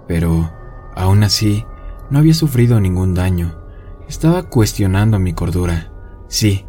pero, 0.07 0.53
aún 0.95 1.25
así, 1.25 1.65
no 2.11 2.19
había 2.19 2.35
sufrido 2.35 2.81
ningún 2.81 3.15
daño. 3.15 3.59
Estaba 4.09 4.45
cuestionando 4.45 5.19
mi 5.19 5.33
cordura, 5.33 5.93
sí, 6.29 6.65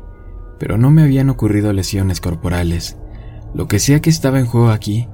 pero 0.59 0.77
no 0.77 0.89
me 0.89 1.03
habían 1.03 1.29
ocurrido 1.29 1.73
lesiones 1.73 2.21
corporales. 2.21 2.97
Lo 3.53 3.67
que 3.67 3.79
sea 3.79 4.01
que 4.01 4.09
estaba 4.09 4.39
en 4.39 4.45
juego 4.45 4.69
aquí 4.69 5.07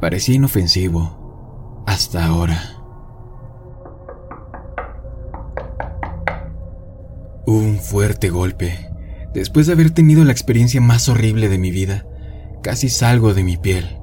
parecía 0.00 0.34
inofensivo, 0.34 1.84
hasta 1.86 2.26
ahora. 2.26 2.82
fuerte 7.82 8.30
golpe. 8.30 8.88
Después 9.34 9.66
de 9.66 9.74
haber 9.74 9.90
tenido 9.90 10.24
la 10.24 10.32
experiencia 10.32 10.80
más 10.80 11.10
horrible 11.10 11.50
de 11.50 11.58
mi 11.58 11.70
vida, 11.70 12.06
casi 12.62 12.88
salgo 12.88 13.34
de 13.34 13.44
mi 13.44 13.58
piel. 13.58 13.98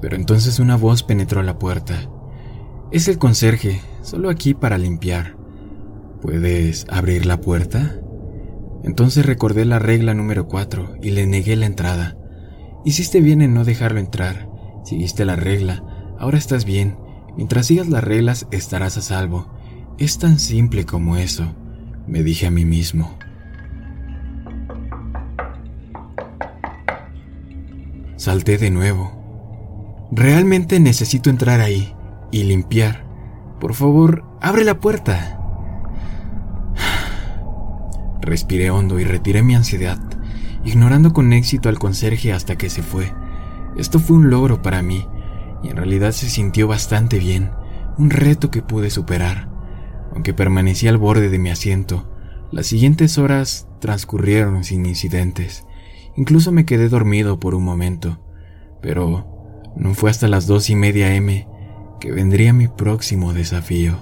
Pero 0.00 0.16
entonces 0.16 0.58
una 0.58 0.76
voz 0.76 1.02
penetró 1.02 1.42
la 1.42 1.58
puerta. 1.58 2.10
Es 2.90 3.08
el 3.08 3.18
conserje, 3.18 3.80
solo 4.02 4.30
aquí 4.30 4.54
para 4.54 4.78
limpiar. 4.78 5.36
¿Puedes 6.22 6.86
abrir 6.88 7.26
la 7.26 7.40
puerta? 7.40 8.00
Entonces 8.82 9.26
recordé 9.26 9.64
la 9.64 9.78
regla 9.78 10.14
número 10.14 10.48
4 10.48 10.96
y 11.02 11.10
le 11.10 11.26
negué 11.26 11.56
la 11.56 11.66
entrada. 11.66 12.16
Hiciste 12.84 13.20
bien 13.20 13.42
en 13.42 13.54
no 13.54 13.64
dejarlo 13.64 14.00
entrar. 14.00 14.48
Seguiste 14.84 15.24
la 15.24 15.36
regla. 15.36 15.84
Ahora 16.18 16.38
estás 16.38 16.64
bien. 16.64 16.98
Mientras 17.36 17.66
sigas 17.66 17.88
las 17.88 18.02
reglas 18.02 18.46
estarás 18.50 18.96
a 18.96 19.02
salvo. 19.02 19.52
Es 19.98 20.18
tan 20.18 20.38
simple 20.38 20.86
como 20.86 21.16
eso, 21.16 21.54
me 22.06 22.22
dije 22.22 22.46
a 22.46 22.50
mí 22.50 22.64
mismo. 22.64 23.18
Salté 28.16 28.58
de 28.58 28.70
nuevo. 28.70 29.19
Realmente 30.12 30.80
necesito 30.80 31.30
entrar 31.30 31.60
ahí 31.60 31.94
y 32.32 32.42
limpiar. 32.42 33.04
Por 33.60 33.74
favor, 33.74 34.24
abre 34.40 34.64
la 34.64 34.80
puerta. 34.80 35.40
Respiré 38.20 38.70
hondo 38.70 38.98
y 38.98 39.04
retiré 39.04 39.42
mi 39.42 39.54
ansiedad, 39.54 39.98
ignorando 40.64 41.12
con 41.12 41.32
éxito 41.32 41.68
al 41.68 41.78
conserje 41.78 42.32
hasta 42.32 42.56
que 42.56 42.70
se 42.70 42.82
fue. 42.82 43.12
Esto 43.76 44.00
fue 44.00 44.16
un 44.16 44.30
logro 44.30 44.62
para 44.62 44.82
mí, 44.82 45.06
y 45.62 45.68
en 45.68 45.76
realidad 45.76 46.10
se 46.10 46.28
sintió 46.28 46.66
bastante 46.66 47.18
bien, 47.18 47.50
un 47.96 48.10
reto 48.10 48.50
que 48.50 48.62
pude 48.62 48.90
superar. 48.90 49.48
Aunque 50.12 50.34
permanecí 50.34 50.88
al 50.88 50.98
borde 50.98 51.28
de 51.28 51.38
mi 51.38 51.50
asiento, 51.50 52.10
las 52.50 52.66
siguientes 52.66 53.16
horas 53.16 53.68
transcurrieron 53.78 54.64
sin 54.64 54.86
incidentes. 54.86 55.64
Incluso 56.16 56.50
me 56.50 56.64
quedé 56.64 56.88
dormido 56.88 57.38
por 57.38 57.54
un 57.54 57.64
momento, 57.64 58.18
pero 58.82 59.29
no 59.76 59.94
fue 59.94 60.10
hasta 60.10 60.28
las 60.28 60.46
dos 60.46 60.70
y 60.70 60.76
media 60.76 61.14
M 61.14 61.46
que 62.00 62.10
vendría 62.10 62.52
mi 62.52 62.68
próximo 62.68 63.32
desafío. 63.32 63.98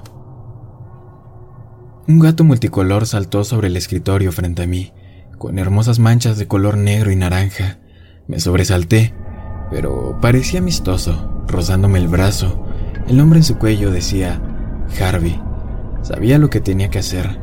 Un 2.07 2.21
gato 2.21 2.45
multicolor 2.45 3.07
saltó 3.07 3.45
sobre 3.45 3.67
el 3.67 3.77
escritorio 3.77 4.33
frente 4.33 4.63
a 4.63 4.67
mí, 4.67 4.93
con 5.37 5.59
hermosas 5.59 5.99
manchas 5.99 6.39
de 6.39 6.47
color 6.47 6.79
negro 6.79 7.11
y 7.11 7.17
naranja. 7.17 7.79
Me 8.27 8.41
sobresalté, 8.41 9.13
pero 9.71 10.19
parecía 10.21 10.61
amistoso, 10.61 11.45
rozándome 11.47 11.99
el 11.99 12.09
brazo. 12.09 12.65
El 13.07 13.19
nombre 13.19 13.41
en 13.41 13.45
su 13.45 13.59
cuello 13.59 13.91
decía 13.91 14.41
Harvey. 15.01 15.41
Sabía 16.03 16.39
lo 16.39 16.49
que 16.49 16.61
tenía 16.61 16.89
que 16.89 17.01
hacer. 17.01 17.39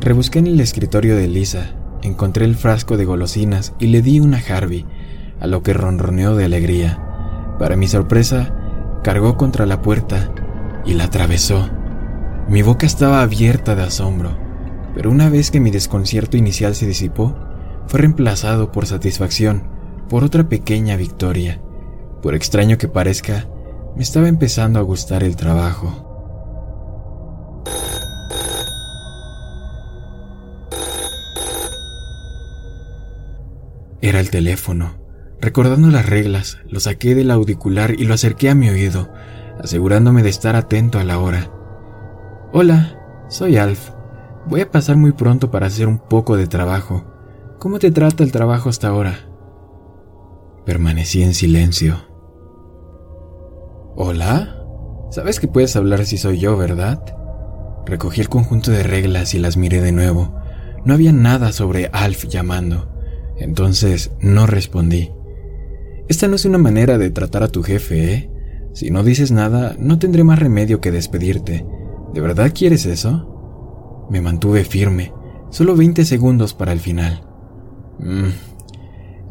Rebusqué 0.00 0.38
en 0.38 0.46
el 0.46 0.60
escritorio 0.60 1.16
de 1.16 1.26
Lisa, 1.26 1.74
encontré 2.02 2.44
el 2.44 2.54
frasco 2.54 2.96
de 2.96 3.06
golosinas 3.06 3.74
y 3.78 3.86
le 3.86 4.02
di 4.02 4.20
una 4.20 4.38
Harvey, 4.38 4.86
a 5.40 5.46
lo 5.46 5.62
que 5.62 5.72
ronroneó 5.72 6.36
de 6.36 6.44
alegría. 6.44 7.03
Para 7.58 7.76
mi 7.76 7.86
sorpresa, 7.86 8.52
cargó 9.02 9.36
contra 9.36 9.66
la 9.66 9.80
puerta 9.80 10.32
y 10.84 10.94
la 10.94 11.04
atravesó. 11.04 11.68
Mi 12.48 12.62
boca 12.62 12.86
estaba 12.86 13.22
abierta 13.22 13.74
de 13.74 13.82
asombro, 13.82 14.36
pero 14.94 15.10
una 15.10 15.28
vez 15.28 15.50
que 15.50 15.60
mi 15.60 15.70
desconcierto 15.70 16.36
inicial 16.36 16.74
se 16.74 16.86
disipó, 16.86 17.36
fue 17.86 18.00
reemplazado 18.00 18.72
por 18.72 18.86
satisfacción, 18.86 19.64
por 20.08 20.24
otra 20.24 20.48
pequeña 20.48 20.96
victoria. 20.96 21.60
Por 22.22 22.34
extraño 22.34 22.78
que 22.78 22.88
parezca, 22.88 23.46
me 23.96 24.02
estaba 24.02 24.28
empezando 24.28 24.78
a 24.78 24.82
gustar 24.82 25.22
el 25.22 25.36
trabajo. 25.36 26.10
Era 34.00 34.20
el 34.20 34.30
teléfono. 34.30 35.03
Recordando 35.44 35.88
las 35.88 36.08
reglas, 36.08 36.56
lo 36.70 36.80
saqué 36.80 37.14
del 37.14 37.30
auricular 37.30 38.00
y 38.00 38.06
lo 38.06 38.14
acerqué 38.14 38.48
a 38.48 38.54
mi 38.54 38.70
oído, 38.70 39.10
asegurándome 39.62 40.22
de 40.22 40.30
estar 40.30 40.56
atento 40.56 40.98
a 40.98 41.04
la 41.04 41.18
hora. 41.18 41.50
Hola, 42.54 42.98
soy 43.28 43.58
Alf. 43.58 43.90
Voy 44.46 44.62
a 44.62 44.70
pasar 44.70 44.96
muy 44.96 45.12
pronto 45.12 45.50
para 45.50 45.66
hacer 45.66 45.86
un 45.86 45.98
poco 45.98 46.38
de 46.38 46.46
trabajo. 46.46 47.04
¿Cómo 47.58 47.78
te 47.78 47.90
trata 47.90 48.24
el 48.24 48.32
trabajo 48.32 48.70
hasta 48.70 48.88
ahora? 48.88 49.18
Permanecí 50.64 51.22
en 51.22 51.34
silencio. 51.34 51.96
¿Hola? 53.96 54.64
Sabes 55.10 55.40
que 55.40 55.48
puedes 55.48 55.76
hablar 55.76 56.06
si 56.06 56.16
soy 56.16 56.38
yo, 56.38 56.56
¿verdad? 56.56 57.04
Recogí 57.84 58.22
el 58.22 58.30
conjunto 58.30 58.70
de 58.70 58.82
reglas 58.82 59.34
y 59.34 59.40
las 59.40 59.58
miré 59.58 59.82
de 59.82 59.92
nuevo. 59.92 60.34
No 60.86 60.94
había 60.94 61.12
nada 61.12 61.52
sobre 61.52 61.90
Alf 61.92 62.28
llamando. 62.28 62.88
Entonces 63.36 64.10
no 64.20 64.46
respondí. 64.46 65.12
Esta 66.08 66.28
no 66.28 66.36
es 66.36 66.44
una 66.44 66.58
manera 66.58 66.98
de 66.98 67.10
tratar 67.10 67.42
a 67.42 67.48
tu 67.48 67.62
jefe, 67.62 68.14
¿eh? 68.14 68.30
Si 68.74 68.90
no 68.90 69.02
dices 69.04 69.30
nada, 69.30 69.76
no 69.78 69.98
tendré 69.98 70.24
más 70.24 70.38
remedio 70.38 70.80
que 70.80 70.90
despedirte. 70.90 71.64
¿De 72.12 72.20
verdad 72.20 72.52
quieres 72.54 72.86
eso? 72.86 74.06
Me 74.10 74.20
mantuve 74.20 74.64
firme. 74.64 75.12
Solo 75.50 75.76
20 75.76 76.04
segundos 76.04 76.54
para 76.54 76.72
el 76.72 76.80
final. 76.80 77.24
Mm, 78.00 78.30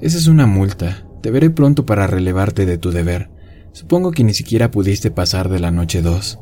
esa 0.02 0.18
es 0.18 0.28
una 0.28 0.46
multa. 0.46 1.06
Te 1.22 1.30
veré 1.30 1.50
pronto 1.50 1.86
para 1.86 2.08
relevarte 2.08 2.66
de 2.66 2.78
tu 2.78 2.92
deber. 2.92 3.30
Supongo 3.74 4.12
que 4.12 4.24
ni 4.24 4.34
siquiera 4.34 4.72
pudiste 4.72 5.12
pasar 5.12 5.50
de 5.50 5.60
la 5.60 5.72
noche 5.72 6.02
2. 6.02 6.40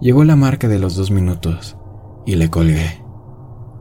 Llegó 0.00 0.24
la 0.24 0.36
marca 0.36 0.68
de 0.68 0.78
los 0.78 0.96
dos 0.96 1.10
minutos 1.10 1.76
y 2.26 2.36
le 2.36 2.50
colgué. 2.50 3.02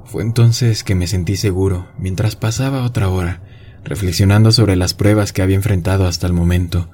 Fue 0.05 0.24
entonces 0.24 0.84
que 0.84 0.96
me 0.96 1.07
sentí 1.07 1.36
seguro 1.36 1.88
mientras 2.00 2.36
pasaba 2.36 2.84
otra 2.84 3.10
hora, 3.10 3.43
reflexionando 3.88 4.51
sobre 4.51 4.75
las 4.75 4.94
pruebas 4.94 5.34
que 5.34 5.41
había 5.41 5.56
enfrentado 5.56 6.08
hasta 6.08 6.27
el 6.27 6.34
momento. 6.34 6.89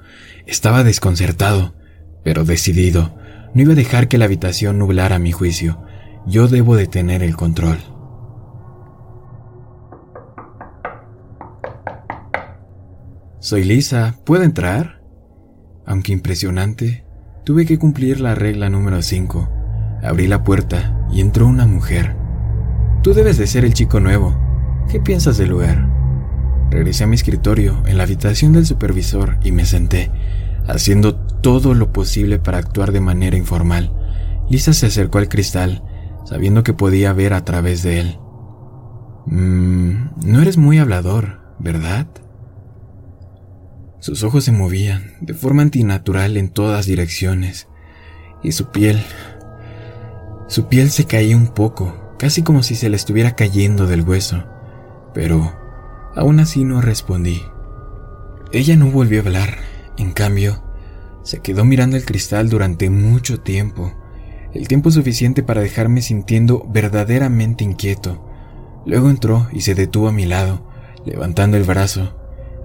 Estaba 0.46 0.84
desconcertado, 0.84 1.74
pero 2.22 2.44
decidido. 2.44 3.14
No 3.54 3.62
iba 3.62 3.72
a 3.72 3.76
dejar 3.76 4.08
que 4.08 4.18
la 4.18 4.24
habitación 4.24 4.78
nublara 4.78 5.18
mi 5.18 5.32
juicio. 5.32 5.82
Yo 6.26 6.48
debo 6.48 6.76
de 6.76 6.86
tener 6.86 7.22
el 7.22 7.36
control. 7.36 7.78
Soy 13.40 13.62
Lisa, 13.62 14.16
¿puedo 14.24 14.42
entrar? 14.42 15.02
Aunque 15.86 16.12
impresionante, 16.12 17.04
tuve 17.44 17.66
que 17.66 17.78
cumplir 17.78 18.20
la 18.20 18.34
regla 18.34 18.70
número 18.70 19.02
5. 19.02 19.50
Abrí 20.02 20.26
la 20.26 20.42
puerta 20.44 21.06
y 21.12 21.20
entró 21.20 21.46
una 21.46 21.66
mujer. 21.66 22.16
Tú 23.02 23.12
debes 23.12 23.36
de 23.36 23.46
ser 23.46 23.66
el 23.66 23.74
chico 23.74 24.00
nuevo. 24.00 24.34
¿Qué 24.90 24.98
piensas 24.98 25.36
del 25.36 25.50
lugar? 25.50 25.93
Regresé 26.70 27.04
a 27.04 27.06
mi 27.06 27.14
escritorio 27.14 27.82
en 27.86 27.96
la 27.96 28.02
habitación 28.02 28.52
del 28.52 28.66
supervisor 28.66 29.38
y 29.42 29.52
me 29.52 29.64
senté, 29.64 30.10
haciendo 30.66 31.14
todo 31.14 31.74
lo 31.74 31.92
posible 31.92 32.38
para 32.38 32.58
actuar 32.58 32.92
de 32.92 33.00
manera 33.00 33.36
informal. 33.36 33.92
Lisa 34.48 34.72
se 34.72 34.86
acercó 34.86 35.18
al 35.18 35.28
cristal, 35.28 35.82
sabiendo 36.24 36.62
que 36.62 36.72
podía 36.72 37.12
ver 37.12 37.32
a 37.32 37.44
través 37.44 37.82
de 37.82 38.00
él. 38.00 38.18
Mmm, 39.26 40.10
no 40.24 40.42
eres 40.42 40.56
muy 40.56 40.78
hablador, 40.78 41.40
¿verdad? 41.58 42.06
Sus 44.00 44.22
ojos 44.22 44.44
se 44.44 44.52
movían 44.52 45.12
de 45.20 45.32
forma 45.32 45.62
antinatural 45.62 46.36
en 46.36 46.50
todas 46.50 46.86
direcciones, 46.86 47.68
y 48.42 48.52
su 48.52 48.70
piel... 48.70 49.02
Su 50.46 50.68
piel 50.68 50.90
se 50.90 51.06
caía 51.06 51.38
un 51.38 51.48
poco, 51.48 52.14
casi 52.18 52.42
como 52.42 52.62
si 52.62 52.74
se 52.74 52.90
le 52.90 52.96
estuviera 52.96 53.34
cayendo 53.34 53.86
del 53.86 54.02
hueso, 54.02 54.44
pero 55.14 55.63
aún 56.14 56.40
así 56.40 56.64
no 56.64 56.80
respondí. 56.80 57.42
Ella 58.52 58.76
no 58.76 58.90
volvió 58.90 59.20
a 59.20 59.24
hablar, 59.24 59.58
en 59.96 60.12
cambio, 60.12 60.62
se 61.22 61.40
quedó 61.40 61.64
mirando 61.64 61.96
el 61.96 62.04
cristal 62.04 62.48
durante 62.48 62.90
mucho 62.90 63.40
tiempo, 63.40 63.92
el 64.52 64.68
tiempo 64.68 64.90
suficiente 64.90 65.42
para 65.42 65.62
dejarme 65.62 66.02
sintiendo 66.02 66.66
verdaderamente 66.70 67.64
inquieto. 67.64 68.28
Luego 68.86 69.10
entró 69.10 69.48
y 69.52 69.62
se 69.62 69.74
detuvo 69.74 70.08
a 70.08 70.12
mi 70.12 70.26
lado, 70.26 70.68
levantando 71.04 71.56
el 71.56 71.64
brazo. 71.64 72.16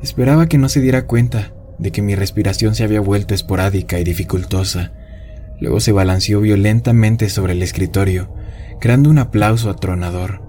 Esperaba 0.03 0.47
que 0.47 0.57
no 0.57 0.69
se 0.69 0.81
diera 0.81 1.07
cuenta 1.07 1.53
de 1.79 1.91
que 1.91 2.01
mi 2.01 2.15
respiración 2.15 2.75
se 2.75 2.83
había 2.83 2.99
vuelto 2.99 3.33
esporádica 3.33 3.99
y 3.99 4.03
dificultosa. 4.03 4.91
Luego 5.59 5.79
se 5.79 5.91
balanceó 5.91 6.41
violentamente 6.41 7.29
sobre 7.29 7.53
el 7.53 7.63
escritorio, 7.63 8.33
creando 8.79 9.09
un 9.09 9.17
aplauso 9.17 9.69
atronador. 9.69 10.41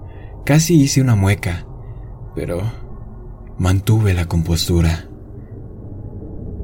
Casi 0.45 0.79
hice 0.79 1.01
una 1.01 1.15
mueca, 1.15 1.65
pero 2.35 2.71
mantuve 3.61 4.15
la 4.15 4.25
compostura. 4.25 5.05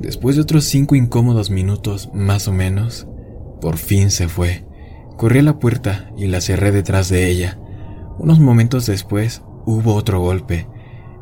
Después 0.01 0.35
de 0.35 0.41
otros 0.41 0.63
cinco 0.63 0.95
incómodos 0.95 1.51
minutos, 1.51 2.09
más 2.11 2.47
o 2.47 2.51
menos, 2.51 3.05
por 3.61 3.77
fin 3.77 4.09
se 4.09 4.27
fue. 4.27 4.65
Corrí 5.15 5.37
a 5.37 5.43
la 5.43 5.59
puerta 5.59 6.09
y 6.17 6.25
la 6.25 6.41
cerré 6.41 6.71
detrás 6.71 7.09
de 7.09 7.29
ella. 7.29 7.59
Unos 8.17 8.39
momentos 8.39 8.87
después 8.87 9.43
hubo 9.67 9.93
otro 9.93 10.21
golpe. 10.21 10.65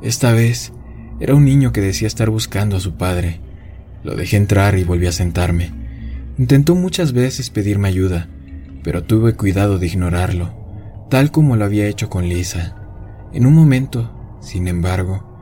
Esta 0.01 0.32
vez 0.32 0.72
era 1.20 1.36
un 1.36 1.44
niño 1.44 1.74
que 1.74 1.82
decía 1.82 2.08
estar 2.08 2.29
buscando 2.29 2.77
a 2.77 2.79
su 2.79 2.96
padre. 2.96 3.41
Lo 4.01 4.15
dejé 4.15 4.38
entrar 4.38 4.77
y 4.77 4.86
volví 4.86 5.08
a 5.08 5.12
sentarme. 5.12 5.74
Intentó 6.38 6.75
muchas 6.75 7.12
veces 7.12 7.50
pedirme 7.50 7.89
ayuda, 7.89 8.29
pero 8.82 9.03
tuve 9.03 9.34
cuidado 9.34 9.77
de 9.77 9.88
ignorarlo, 9.88 10.55
tal 11.10 11.32
como 11.32 11.58
lo 11.58 11.65
había 11.65 11.88
hecho 11.88 12.10
con 12.10 12.29
Lisa. 12.29 12.77
En 13.34 13.46
un 13.46 13.53
momento, 13.53 14.38
sin 14.39 14.70
embargo, 14.70 15.34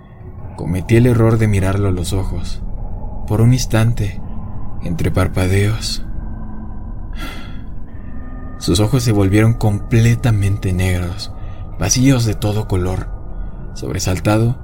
cometí 0.55 0.95
el 0.95 1.07
error 1.07 1.37
de 1.37 1.47
mirarlo 1.47 1.89
a 1.89 1.91
los 1.91 2.13
ojos. 2.13 2.63
Por 3.27 3.41
un 3.41 3.53
instante, 3.53 4.21
entre 4.83 5.11
parpadeos, 5.11 6.05
sus 8.63 8.79
ojos 8.79 9.03
se 9.03 9.11
volvieron 9.11 9.55
completamente 9.55 10.71
negros, 10.71 11.33
vacíos 11.77 12.23
de 12.23 12.33
todo 12.33 12.69
color. 12.69 13.09
Sobresaltado, 13.73 14.57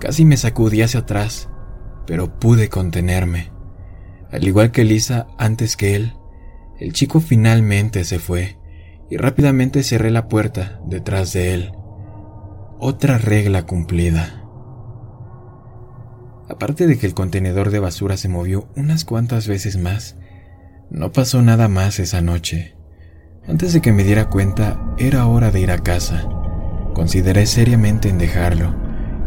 casi 0.00 0.24
me 0.24 0.36
sacudí 0.36 0.82
hacia 0.82 1.00
atrás, 1.00 1.48
pero 2.08 2.40
pude 2.40 2.68
contenerme. 2.68 3.52
Al 4.32 4.42
igual 4.48 4.72
que 4.72 4.82
Lisa 4.82 5.28
antes 5.38 5.76
que 5.76 5.94
él, 5.94 6.14
el 6.80 6.92
chico 6.92 7.20
finalmente 7.20 8.04
se 8.04 8.18
fue 8.18 8.58
y 9.08 9.16
rápidamente 9.16 9.84
cerré 9.84 10.10
la 10.10 10.26
puerta 10.26 10.80
detrás 10.84 11.32
de 11.32 11.54
él. 11.54 11.72
Otra 12.80 13.16
regla 13.16 13.62
cumplida. 13.62 14.45
Aparte 16.48 16.86
de 16.86 16.98
que 16.98 17.06
el 17.06 17.14
contenedor 17.14 17.70
de 17.70 17.80
basura 17.80 18.16
se 18.16 18.28
movió 18.28 18.68
unas 18.76 19.04
cuantas 19.04 19.48
veces 19.48 19.78
más, 19.78 20.16
no 20.90 21.10
pasó 21.10 21.42
nada 21.42 21.68
más 21.68 21.98
esa 21.98 22.20
noche. 22.20 22.74
Antes 23.48 23.72
de 23.72 23.80
que 23.80 23.92
me 23.92 24.04
diera 24.04 24.28
cuenta, 24.28 24.94
era 24.98 25.26
hora 25.26 25.50
de 25.50 25.60
ir 25.60 25.70
a 25.70 25.78
casa. 25.78 26.28
Consideré 26.94 27.46
seriamente 27.46 28.08
en 28.08 28.18
dejarlo. 28.18 28.74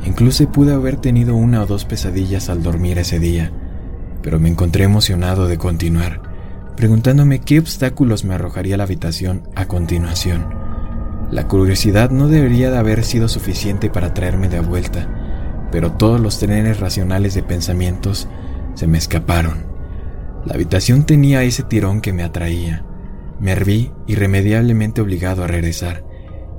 Incluso 0.05 0.49
pude 0.49 0.73
haber 0.73 0.95
tenido 0.95 1.35
una 1.35 1.61
o 1.61 1.65
dos 1.65 1.83
pesadillas 1.83 2.49
al 2.49 2.63
dormir 2.63 2.97
ese 2.97 3.19
día, 3.19 3.51
pero 4.23 4.39
me 4.39 4.49
encontré 4.49 4.85
emocionado 4.85 5.47
de 5.47 5.57
continuar, 5.57 6.21
preguntándome 6.77 7.39
qué 7.39 7.59
obstáculos 7.59 8.23
me 8.23 8.35
arrojaría 8.35 8.77
la 8.77 8.83
habitación 8.83 9.43
a 9.55 9.65
continuación. 9.65 10.47
La 11.31 11.47
curiosidad 11.47 12.09
no 12.11 12.29
debería 12.29 12.71
de 12.71 12.77
haber 12.77 13.03
sido 13.03 13.27
suficiente 13.27 13.89
para 13.89 14.13
traerme 14.13 14.47
de 14.47 14.61
vuelta, 14.61 15.18
pero 15.71 15.93
todos 15.93 16.19
los 16.19 16.39
trenes 16.39 16.79
racionales 16.79 17.33
de 17.33 17.43
pensamientos 17.43 18.27
se 18.75 18.87
me 18.87 18.97
escaparon. 18.97 19.65
La 20.45 20.53
habitación 20.53 21.05
tenía 21.05 21.43
ese 21.43 21.63
tirón 21.63 22.01
que 22.01 22.13
me 22.13 22.23
atraía. 22.23 22.85
Me 23.39 23.51
herví 23.51 23.91
irremediablemente 24.07 25.01
obligado 25.01 25.43
a 25.43 25.47
regresar. 25.47 26.03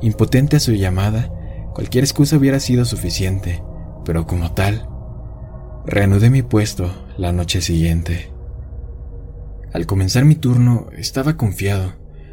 Impotente 0.02 0.56
a 0.56 0.60
su 0.60 0.72
llamada, 0.72 1.30
cualquier 1.74 2.04
excusa 2.04 2.36
hubiera 2.36 2.60
sido 2.60 2.84
suficiente, 2.84 3.62
pero 4.04 4.26
como 4.26 4.52
tal, 4.52 4.88
reanudé 5.86 6.30
mi 6.30 6.42
puesto 6.42 6.90
la 7.16 7.32
noche 7.32 7.60
siguiente. 7.60 8.32
Al 9.72 9.86
comenzar 9.86 10.24
mi 10.24 10.34
turno, 10.34 10.88
estaba 10.96 11.36
confiado. 11.36 11.92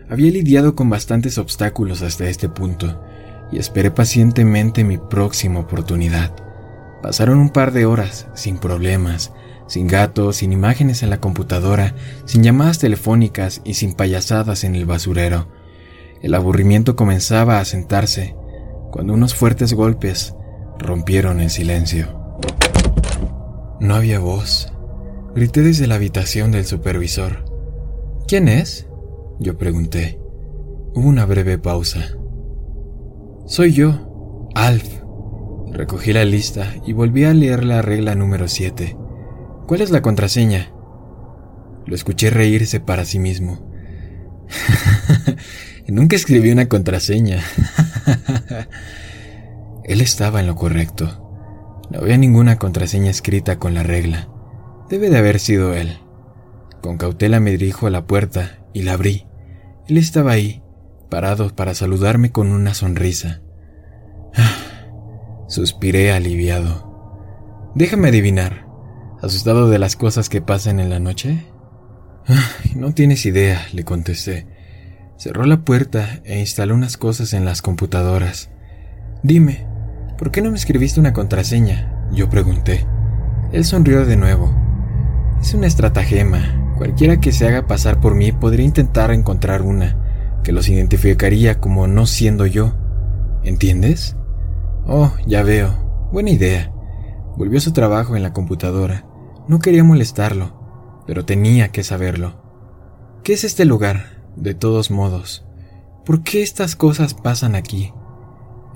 Había 0.10 0.32
lidiado 0.32 0.76
con 0.76 0.90
bastantes 0.90 1.38
obstáculos 1.38 2.02
hasta 2.02 2.28
este 2.30 2.50
punto 2.50 3.04
y 3.52 3.60
esperé 3.60 3.92
pacientemente 3.92 4.84
mi 4.84 4.98
próxima 4.98 5.60
oportunidad. 5.60 6.47
Pasaron 7.02 7.40
un 7.40 7.50
par 7.50 7.72
de 7.72 7.86
horas, 7.86 8.28
sin 8.34 8.58
problemas, 8.58 9.32
sin 9.68 9.88
gatos, 9.88 10.38
sin 10.38 10.52
imágenes 10.52 11.04
en 11.04 11.10
la 11.10 11.20
computadora, 11.20 11.96
sin 12.26 12.44
llamadas 12.44 12.80
telefónicas 12.80 13.62
y 13.64 13.76
sin 13.76 13.94
payasadas 13.94 14.64
en 14.64 14.76
el 14.76 14.86
basurero. 14.86 15.48
El 16.22 16.34
aburrimiento 16.34 16.96
comenzaba 16.96 17.60
a 17.60 17.66
sentarse 17.66 18.36
cuando 18.92 19.14
unos 19.14 19.36
fuertes 19.36 19.74
golpes 19.74 20.34
rompieron 20.80 21.40
el 21.40 21.50
silencio. 21.50 22.18
No 23.80 23.96
había 23.96 24.20
voz. 24.20 24.74
Grité 25.36 25.62
desde 25.62 25.86
la 25.86 25.96
habitación 25.96 26.52
del 26.52 26.66
supervisor. 26.66 27.46
¿Quién 28.28 28.48
es? 28.48 28.88
Yo 29.40 29.58
pregunté. 29.58 30.20
Hubo 30.96 31.08
una 31.08 31.26
breve 31.26 31.60
pausa. 31.60 32.18
Soy 33.46 33.74
yo, 33.74 34.50
Alf. 34.56 34.97
Recogí 35.72 36.14
la 36.14 36.26
lista 36.26 36.74
y 36.86 36.94
volví 36.94 37.24
a 37.26 37.34
leer 37.34 37.64
la 37.64 37.82
regla 37.82 38.16
número 38.16 38.48
7. 38.48 38.98
¿Cuál 39.68 39.82
es 39.82 39.92
la 39.92 40.02
contraseña? 40.02 40.72
Lo 41.86 41.96
escuché 41.96 42.30
reírse 42.30 42.80
para 42.80 43.06
sí 43.06 43.20
mismo. 43.20 43.70
Nunca 45.88 46.16
escribí 46.16 46.52
una 46.52 46.68
contraseña. 46.68 47.42
Él 49.84 50.02
estaba 50.02 50.42
en 50.42 50.48
lo 50.48 50.56
correcto. 50.56 51.24
No 51.90 52.00
había 52.00 52.18
ninguna 52.18 52.58
contraseña 52.58 53.10
escrita 53.10 53.58
con 53.58 53.74
la 53.74 53.84
regla. 53.84 54.28
Debe 54.90 55.10
de 55.10 55.18
haber 55.18 55.40
sido 55.40 55.74
él. 55.74 56.00
Con 56.82 56.98
cautela 56.98 57.40
me 57.40 57.52
dirijo 57.52 57.88
a 57.88 57.90
la 57.90 58.06
puerta 58.06 58.60
y 58.74 58.84
la 58.84 58.94
abrí. 58.94 59.26
Él 59.88 59.98
estaba 59.98 60.32
ahí, 60.32 60.62
parado 61.10 61.56
para 61.56 61.74
saludarme 61.74 62.32
con 62.32 62.52
una 62.52 62.74
sonrisa. 62.74 63.42
Suspiré 65.48 66.12
aliviado. 66.12 67.72
Déjame 67.74 68.10
adivinar. 68.10 68.68
¿Asustado 69.22 69.70
de 69.70 69.80
las 69.80 69.96
cosas 69.96 70.28
que 70.28 70.42
pasan 70.42 70.82
en 70.82 70.90
la 70.90 71.00
noche? 71.00 71.46
no 72.76 72.94
tienes 72.94 73.26
idea, 73.26 73.62
le 73.72 73.86
contesté. 73.86 74.46
Cerró 75.18 75.46
la 75.46 75.62
puerta 75.62 76.20
e 76.26 76.40
instaló 76.40 76.76
unas 76.76 76.98
cosas 76.98 77.34
en 77.34 77.46
las 77.46 77.62
computadoras. 77.62 78.50
Dime, 79.24 79.66
¿por 80.18 80.32
qué 80.32 80.42
no 80.42 80.52
me 80.52 80.58
escribiste 80.58 81.00
una 81.00 81.14
contraseña? 81.14 82.08
Yo 82.12 82.30
pregunté. 82.30 82.86
Él 83.54 83.64
sonrió 83.64 84.06
de 84.06 84.18
nuevo. 84.18 84.54
Es 85.42 85.54
una 85.54 85.68
estratagema. 85.68 86.74
Cualquiera 86.78 87.22
que 87.22 87.32
se 87.32 87.48
haga 87.48 87.68
pasar 87.68 88.02
por 88.02 88.16
mí 88.16 88.34
podría 88.34 88.66
intentar 88.66 89.12
encontrar 89.12 89.62
una, 89.62 90.42
que 90.44 90.52
los 90.52 90.68
identificaría 90.68 91.60
como 91.62 91.88
no 91.88 92.06
siendo 92.06 92.46
yo. 92.46 92.76
¿Entiendes? 93.44 94.18
Oh, 94.90 95.12
ya 95.26 95.44
veo. 95.44 96.08
Buena 96.14 96.30
idea. 96.30 96.72
Volvió 97.36 97.58
a 97.58 97.62
su 97.62 97.74
trabajo 97.74 98.16
en 98.16 98.24
la 98.24 98.32
computadora. 98.32 99.06
No 99.50 99.60
quería 99.60 99.84
molestarlo, 99.84 101.04
pero 101.06 101.26
tenía 101.26 101.70
que 101.74 101.84
saberlo. 101.84 102.42
¿Qué 103.22 103.34
es 103.34 103.44
este 103.44 103.66
lugar? 103.66 104.24
De 104.38 104.54
todos 104.54 104.90
modos, 104.90 105.46
¿por 106.06 106.24
qué 106.24 106.42
estas 106.42 106.78
cosas 106.78 107.14
pasan 107.14 107.56
aquí? 107.56 107.92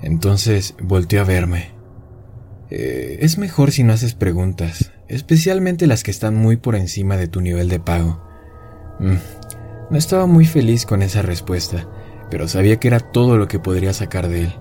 Entonces 0.02 0.74
volteó 0.82 1.22
a 1.22 1.24
verme. 1.24 1.70
Eh, 2.68 3.18
es 3.20 3.38
mejor 3.38 3.70
si 3.70 3.82
no 3.82 3.94
haces 3.94 4.14
preguntas, 4.14 4.92
especialmente 5.08 5.86
las 5.86 6.02
que 6.02 6.10
están 6.10 6.34
muy 6.34 6.56
por 6.56 6.76
encima 6.76 7.16
de 7.16 7.28
tu 7.28 7.40
nivel 7.40 7.70
de 7.70 7.80
pago. 7.80 8.22
Mm, 8.98 9.16
no 9.90 9.96
estaba 9.96 10.26
muy 10.26 10.44
feliz 10.44 10.84
con 10.84 11.00
esa 11.00 11.22
respuesta, 11.22 11.88
pero 12.30 12.48
sabía 12.48 12.78
que 12.78 12.88
era 12.88 13.00
todo 13.00 13.38
lo 13.38 13.48
que 13.48 13.58
podría 13.58 13.94
sacar 13.94 14.28
de 14.28 14.44
él. 14.44 14.54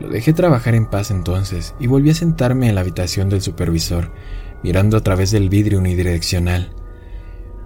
Lo 0.00 0.08
dejé 0.08 0.32
trabajar 0.32 0.74
en 0.74 0.86
paz 0.86 1.10
entonces 1.10 1.74
y 1.78 1.86
volví 1.86 2.10
a 2.10 2.14
sentarme 2.14 2.68
en 2.68 2.74
la 2.74 2.80
habitación 2.80 3.28
del 3.28 3.42
supervisor, 3.42 4.12
mirando 4.62 4.96
a 4.96 5.02
través 5.02 5.30
del 5.30 5.50
vidrio 5.50 5.78
unidireccional. 5.78 6.74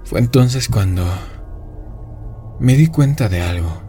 Fue 0.04 0.18
entonces 0.18 0.68
cuando 0.68 1.04
me 2.58 2.74
di 2.74 2.88
cuenta 2.88 3.28
de 3.28 3.40
algo. 3.40 3.82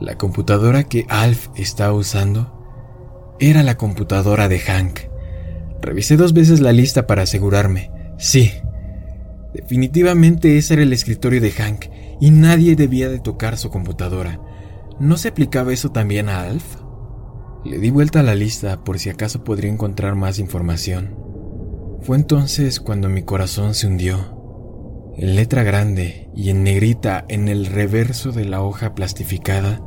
La 0.00 0.16
computadora 0.16 0.84
que 0.84 1.04
Alf 1.08 1.48
estaba 1.54 1.92
usando 1.92 3.36
era 3.40 3.62
la 3.62 3.76
computadora 3.76 4.48
de 4.48 4.58
Hank. 4.60 5.00
Revisé 5.82 6.16
dos 6.16 6.32
veces 6.32 6.60
la 6.60 6.72
lista 6.72 7.06
para 7.06 7.22
asegurarme. 7.22 7.90
Sí, 8.18 8.52
definitivamente 9.52 10.56
ese 10.56 10.74
era 10.74 10.82
el 10.82 10.92
escritorio 10.92 11.40
de 11.40 11.50
Hank 11.50 11.86
y 12.20 12.30
nadie 12.30 12.74
debía 12.74 13.08
de 13.08 13.20
tocar 13.20 13.58
su 13.58 13.70
computadora. 13.70 14.40
¿No 14.98 15.16
se 15.18 15.28
aplicaba 15.28 15.72
eso 15.72 15.90
también 15.90 16.28
a 16.28 16.42
Alf? 16.42 16.87
Le 17.64 17.78
di 17.78 17.90
vuelta 17.90 18.20
a 18.20 18.22
la 18.22 18.34
lista 18.34 18.84
por 18.84 18.98
si 18.98 19.10
acaso 19.10 19.42
podría 19.42 19.70
encontrar 19.70 20.14
más 20.14 20.38
información. 20.38 21.16
Fue 22.02 22.16
entonces 22.16 22.78
cuando 22.78 23.08
mi 23.08 23.22
corazón 23.22 23.74
se 23.74 23.86
hundió. 23.86 24.36
En 25.16 25.34
letra 25.34 25.64
grande 25.64 26.30
y 26.36 26.50
en 26.50 26.62
negrita 26.62 27.24
en 27.28 27.48
el 27.48 27.66
reverso 27.66 28.30
de 28.30 28.44
la 28.44 28.62
hoja 28.62 28.94
plastificada, 28.94 29.80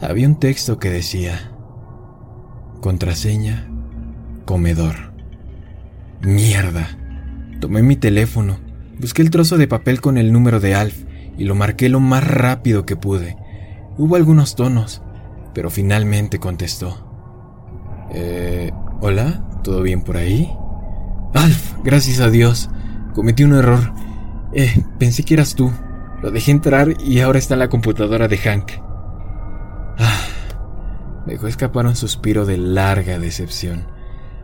había 0.00 0.26
un 0.26 0.38
texto 0.38 0.78
que 0.78 0.88
decía, 0.88 1.52
contraseña, 2.80 3.70
comedor. 4.46 5.12
Mierda. 6.22 6.98
Tomé 7.60 7.82
mi 7.82 7.96
teléfono, 7.96 8.56
busqué 8.98 9.20
el 9.20 9.30
trozo 9.30 9.58
de 9.58 9.68
papel 9.68 10.00
con 10.00 10.16
el 10.16 10.32
número 10.32 10.58
de 10.58 10.74
Alf 10.74 11.04
y 11.36 11.44
lo 11.44 11.54
marqué 11.54 11.90
lo 11.90 12.00
más 12.00 12.26
rápido 12.26 12.86
que 12.86 12.96
pude. 12.96 13.36
Hubo 13.98 14.16
algunos 14.16 14.56
tonos, 14.56 15.02
pero 15.54 15.70
finalmente 15.70 16.38
contestó. 16.38 17.10
Eh, 18.12 18.70
¿Hola? 19.00 19.42
¿Todo 19.62 19.82
bien 19.82 20.02
por 20.02 20.16
ahí? 20.16 20.52
Alf, 21.32 21.74
gracias 21.82 22.20
a 22.20 22.30
Dios. 22.30 22.68
Cometí 23.14 23.44
un 23.44 23.54
error. 23.54 23.92
Eh, 24.52 24.82
pensé 24.98 25.22
que 25.24 25.34
eras 25.34 25.54
tú. 25.54 25.70
Lo 26.22 26.30
dejé 26.30 26.50
entrar 26.50 26.94
y 27.00 27.20
ahora 27.20 27.38
está 27.38 27.54
en 27.54 27.60
la 27.60 27.68
computadora 27.68 28.28
de 28.28 28.38
Hank. 28.38 28.72
Ah, 29.98 30.20
dejó 31.26 31.46
escapar 31.46 31.86
un 31.86 31.96
suspiro 31.96 32.46
de 32.46 32.56
larga 32.56 33.18
decepción. 33.18 33.86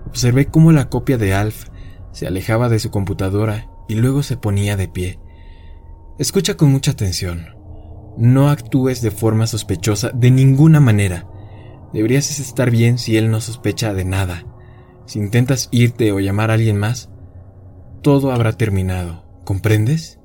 Observé 0.07 0.47
cómo 0.47 0.73
la 0.73 0.89
copia 0.89 1.19
de 1.19 1.35
Alf 1.35 1.69
se 2.13 2.27
alejaba 2.27 2.69
de 2.69 2.79
su 2.79 2.91
computadora 2.91 3.69
y 3.89 3.95
luego 3.95 4.23
se 4.23 4.37
ponía 4.37 4.77
de 4.77 4.89
pie. 4.89 5.19
Escucha 6.19 6.57
con 6.57 6.71
mucha 6.71 6.91
atención. 6.91 7.60
No 8.17 8.51
actúes 8.51 9.03
de 9.03 9.11
forma 9.11 9.47
sospechosa 9.47 10.11
de 10.13 10.31
ninguna 10.31 10.81
manera. 10.81 11.27
Deberías 11.93 12.39
estar 12.39 12.71
bien 12.71 12.99
si 12.99 13.17
él 13.17 13.31
no 13.31 13.41
sospecha 13.41 13.95
de 13.95 14.05
nada. 14.05 14.45
Si 15.07 15.19
intentas 15.19 15.69
irte 15.73 16.13
o 16.13 16.21
llamar 16.21 16.51
a 16.51 16.55
alguien 16.55 16.79
más, 16.79 17.11
todo 18.03 18.33
habrá 18.33 18.53
terminado. 18.53 19.25
¿Comprendes? 19.45 20.21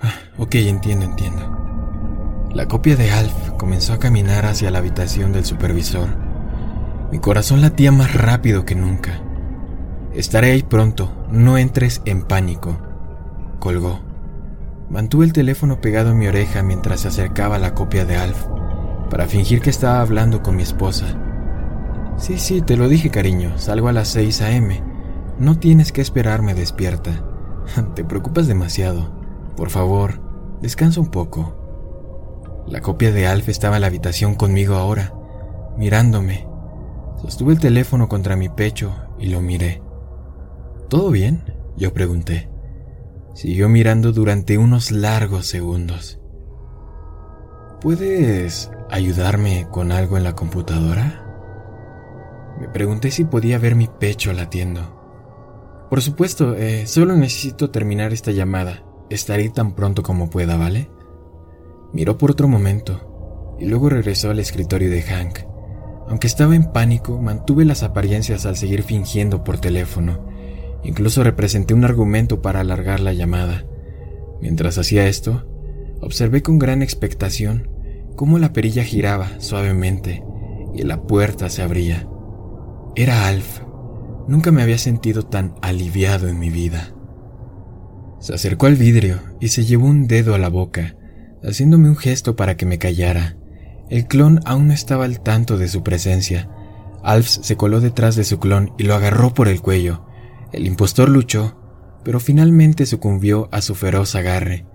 Ah, 0.00 0.14
ok, 0.38 0.54
entiendo, 0.56 1.04
entiendo. 1.04 1.60
La 2.52 2.66
copia 2.66 2.96
de 2.96 3.10
Alf 3.10 3.50
comenzó 3.58 3.92
a 3.92 3.98
caminar 3.98 4.44
hacia 4.44 4.70
la 4.70 4.78
habitación 4.78 5.32
del 5.32 5.44
supervisor. 5.44 6.08
Mi 7.12 7.18
corazón 7.18 7.60
latía 7.60 7.92
más 7.92 8.14
rápido 8.14 8.64
que 8.64 8.74
nunca. 8.74 9.22
Estaré 10.12 10.52
ahí 10.52 10.62
pronto, 10.62 11.12
no 11.30 11.58
entres 11.58 12.02
en 12.04 12.22
pánico. 12.22 12.78
Colgó. 13.60 14.09
Mantuve 14.90 15.24
el 15.24 15.32
teléfono 15.32 15.80
pegado 15.80 16.10
a 16.10 16.14
mi 16.14 16.26
oreja 16.26 16.64
mientras 16.64 17.00
se 17.00 17.08
acercaba 17.08 17.60
la 17.60 17.74
copia 17.74 18.04
de 18.04 18.16
Alf, 18.16 18.46
para 19.08 19.28
fingir 19.28 19.60
que 19.60 19.70
estaba 19.70 20.00
hablando 20.00 20.42
con 20.42 20.56
mi 20.56 20.64
esposa. 20.64 21.06
Sí, 22.16 22.38
sí, 22.38 22.60
te 22.60 22.76
lo 22.76 22.88
dije, 22.88 23.08
cariño, 23.08 23.56
salgo 23.56 23.86
a 23.86 23.92
las 23.92 24.08
6 24.08 24.42
a.m. 24.42 24.82
No 25.38 25.60
tienes 25.60 25.92
que 25.92 26.00
esperarme 26.00 26.54
despierta. 26.54 27.24
Te 27.94 28.04
preocupas 28.04 28.48
demasiado. 28.48 29.12
Por 29.56 29.70
favor, 29.70 30.20
descansa 30.60 31.00
un 31.00 31.12
poco. 31.12 32.64
La 32.66 32.80
copia 32.80 33.12
de 33.12 33.28
Alf 33.28 33.48
estaba 33.48 33.76
en 33.76 33.82
la 33.82 33.86
habitación 33.86 34.34
conmigo 34.34 34.74
ahora, 34.74 35.14
mirándome. 35.78 36.48
Sostuve 37.22 37.52
el 37.52 37.60
teléfono 37.60 38.08
contra 38.08 38.34
mi 38.34 38.48
pecho 38.48 38.92
y 39.20 39.28
lo 39.28 39.40
miré. 39.40 39.82
¿Todo 40.88 41.10
bien? 41.10 41.44
Yo 41.76 41.94
pregunté. 41.94 42.49
Siguió 43.40 43.70
mirando 43.70 44.12
durante 44.12 44.58
unos 44.58 44.90
largos 44.90 45.46
segundos. 45.46 46.20
¿Puedes 47.80 48.70
ayudarme 48.90 49.66
con 49.70 49.92
algo 49.92 50.18
en 50.18 50.24
la 50.24 50.34
computadora? 50.34 51.24
Me 52.60 52.68
pregunté 52.68 53.10
si 53.10 53.24
podía 53.24 53.58
ver 53.58 53.76
mi 53.76 53.86
pecho 53.86 54.34
latiendo. 54.34 55.86
Por 55.88 56.02
supuesto, 56.02 56.54
eh, 56.54 56.86
solo 56.86 57.16
necesito 57.16 57.70
terminar 57.70 58.12
esta 58.12 58.30
llamada. 58.30 58.84
Estaré 59.08 59.48
tan 59.48 59.74
pronto 59.74 60.02
como 60.02 60.28
pueda, 60.28 60.58
¿vale? 60.58 60.90
Miró 61.94 62.18
por 62.18 62.32
otro 62.32 62.46
momento 62.46 63.56
y 63.58 63.64
luego 63.64 63.88
regresó 63.88 64.28
al 64.28 64.38
escritorio 64.38 64.90
de 64.90 65.00
Hank. 65.00 65.38
Aunque 66.08 66.26
estaba 66.26 66.54
en 66.54 66.72
pánico, 66.72 67.18
mantuve 67.18 67.64
las 67.64 67.84
apariencias 67.84 68.44
al 68.44 68.58
seguir 68.58 68.82
fingiendo 68.82 69.44
por 69.44 69.56
teléfono 69.56 70.28
Incluso 70.82 71.22
representé 71.24 71.74
un 71.74 71.84
argumento 71.84 72.42
para 72.42 72.60
alargar 72.60 73.00
la 73.00 73.12
llamada. 73.12 73.64
Mientras 74.40 74.78
hacía 74.78 75.06
esto, 75.06 75.46
observé 76.00 76.42
con 76.42 76.58
gran 76.58 76.82
expectación 76.82 77.68
cómo 78.16 78.38
la 78.38 78.52
perilla 78.52 78.84
giraba 78.84 79.40
suavemente 79.40 80.22
y 80.74 80.82
la 80.82 81.02
puerta 81.02 81.48
se 81.50 81.62
abría. 81.62 82.08
Era 82.96 83.28
Alf. 83.28 83.60
Nunca 84.28 84.52
me 84.52 84.62
había 84.62 84.78
sentido 84.78 85.24
tan 85.24 85.54
aliviado 85.62 86.28
en 86.28 86.38
mi 86.38 86.50
vida. 86.50 86.94
Se 88.20 88.34
acercó 88.34 88.66
al 88.66 88.76
vidrio 88.76 89.18
y 89.40 89.48
se 89.48 89.64
llevó 89.64 89.86
un 89.86 90.06
dedo 90.06 90.34
a 90.34 90.38
la 90.38 90.48
boca, 90.48 90.96
haciéndome 91.42 91.88
un 91.88 91.96
gesto 91.96 92.36
para 92.36 92.56
que 92.56 92.66
me 92.66 92.78
callara. 92.78 93.36
El 93.88 94.06
clon 94.06 94.40
aún 94.44 94.68
no 94.68 94.74
estaba 94.74 95.04
al 95.04 95.20
tanto 95.20 95.58
de 95.58 95.68
su 95.68 95.82
presencia. 95.82 96.48
Alf 97.02 97.26
se 97.26 97.56
coló 97.56 97.80
detrás 97.80 98.14
de 98.14 98.24
su 98.24 98.38
clon 98.38 98.72
y 98.78 98.84
lo 98.84 98.94
agarró 98.94 99.32
por 99.32 99.48
el 99.48 99.62
cuello, 99.62 100.04
el 100.52 100.66
impostor 100.66 101.08
luchó, 101.08 101.56
pero 102.04 102.20
finalmente 102.20 102.86
sucumbió 102.86 103.48
a 103.52 103.60
su 103.60 103.74
feroz 103.74 104.14
agarre. 104.14 104.66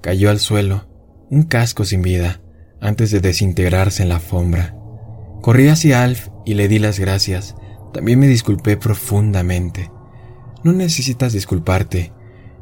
Cayó 0.00 0.30
al 0.30 0.38
suelo, 0.38 0.88
un 1.30 1.42
casco 1.42 1.84
sin 1.84 2.02
vida, 2.02 2.40
antes 2.80 3.10
de 3.10 3.20
desintegrarse 3.20 4.02
en 4.02 4.08
la 4.08 4.16
alfombra. 4.16 4.74
Corrí 5.42 5.68
hacia 5.68 6.02
Alf 6.02 6.28
y 6.44 6.54
le 6.54 6.68
di 6.68 6.78
las 6.78 6.98
gracias. 6.98 7.54
También 7.92 8.18
me 8.18 8.28
disculpé 8.28 8.76
profundamente. 8.76 9.90
No 10.62 10.72
necesitas 10.72 11.32
disculparte. 11.32 12.12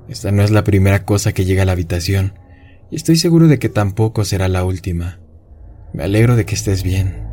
Esta 0.09 0.33
no 0.33 0.43
es 0.43 0.51
la 0.51 0.65
primera 0.65 1.05
cosa 1.05 1.33
que 1.33 1.45
llega 1.45 1.63
a 1.63 1.67
la 1.67 1.73
habitación, 1.73 2.39
y 2.91 2.97
estoy 2.97 3.17
seguro 3.17 3.49
de 3.49 3.59
que 3.59 3.69
tampoco 3.69 4.25
será 4.25 4.49
la 4.49 4.65
última. 4.65 5.21
Me 5.93 6.05
alegro 6.05 6.37
de 6.37 6.47
que 6.47 6.55
estés 6.55 6.83
bien. 6.83 7.27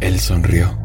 Él 0.00 0.20
sonrió. 0.20 0.79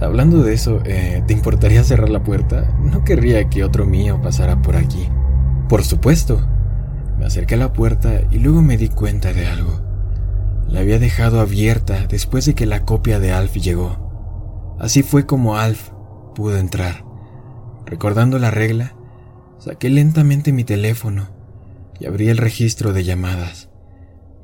Hablando 0.00 0.44
de 0.44 0.54
eso, 0.54 0.80
eh, 0.84 1.24
¿te 1.26 1.32
importaría 1.32 1.82
cerrar 1.82 2.08
la 2.08 2.22
puerta? 2.22 2.72
No 2.80 3.04
querría 3.04 3.48
que 3.48 3.64
otro 3.64 3.84
mío 3.84 4.20
pasara 4.22 4.62
por 4.62 4.76
aquí. 4.76 5.08
Por 5.68 5.84
supuesto. 5.84 6.46
Me 7.18 7.26
acerqué 7.26 7.56
a 7.56 7.58
la 7.58 7.72
puerta 7.72 8.20
y 8.30 8.38
luego 8.38 8.62
me 8.62 8.76
di 8.76 8.88
cuenta 8.88 9.32
de 9.32 9.48
algo. 9.48 9.80
La 10.68 10.80
había 10.80 11.00
dejado 11.00 11.40
abierta 11.40 12.06
después 12.06 12.46
de 12.46 12.54
que 12.54 12.64
la 12.64 12.84
copia 12.84 13.18
de 13.18 13.32
Alf 13.32 13.54
llegó. 13.56 14.76
Así 14.78 15.02
fue 15.02 15.26
como 15.26 15.56
Alf 15.56 15.90
pudo 16.36 16.58
entrar. 16.58 17.04
Recordando 17.84 18.38
la 18.38 18.52
regla, 18.52 18.94
saqué 19.58 19.90
lentamente 19.90 20.52
mi 20.52 20.62
teléfono 20.62 21.30
y 21.98 22.06
abrí 22.06 22.28
el 22.28 22.36
registro 22.36 22.92
de 22.92 23.02
llamadas. 23.02 23.68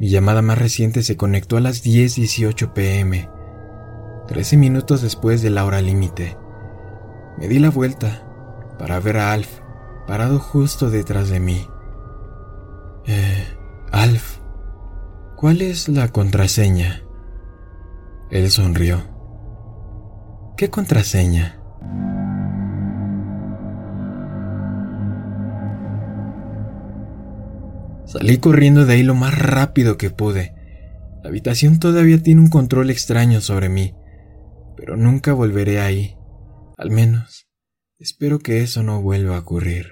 Mi 0.00 0.08
llamada 0.08 0.42
más 0.42 0.58
reciente 0.58 1.04
se 1.04 1.16
conectó 1.16 1.58
a 1.58 1.60
las 1.60 1.84
10.18 1.84 2.72
pm 2.72 3.28
Trece 4.26 4.56
minutos 4.56 5.02
después 5.02 5.42
de 5.42 5.50
la 5.50 5.66
hora 5.66 5.82
límite, 5.82 6.38
me 7.37 7.46
di 7.46 7.58
la 7.58 7.68
vuelta 7.68 8.22
para 8.78 8.98
ver 8.98 9.18
a 9.18 9.32
Alf 9.32 9.60
parado 10.06 10.38
justo 10.38 10.88
detrás 10.88 11.28
de 11.28 11.40
mí. 11.40 11.68
Eh, 13.06 13.46
Alf, 13.92 14.38
¿cuál 15.37 15.60
es 15.60 15.90
la 15.90 16.08
contraseña? 16.08 17.02
Él 18.30 18.50
sonrió. 18.50 19.02
¿Qué 20.56 20.70
contraseña? 20.70 21.60
Salí 28.06 28.38
corriendo 28.38 28.87
de 28.87 28.94
ahí 28.94 29.02
lo 29.02 29.14
más 29.14 29.37
rápido 29.38 29.98
que 29.98 30.08
pude. 30.08 30.54
La 31.22 31.28
habitación 31.28 31.78
todavía 31.78 32.22
tiene 32.22 32.40
un 32.40 32.48
control 32.48 32.88
extraño 32.88 33.42
sobre 33.42 33.68
mí 33.68 33.94
pero 34.84 34.98
nunca 34.98 35.32
volveré 35.32 35.80
ahí. 35.80 36.14
Al 36.76 36.90
menos, 36.90 37.46
espero 37.98 38.38
que 38.38 38.60
eso 38.60 38.82
no 38.82 39.00
vuelva 39.00 39.36
a 39.36 39.38
ocurrir. 39.38 39.86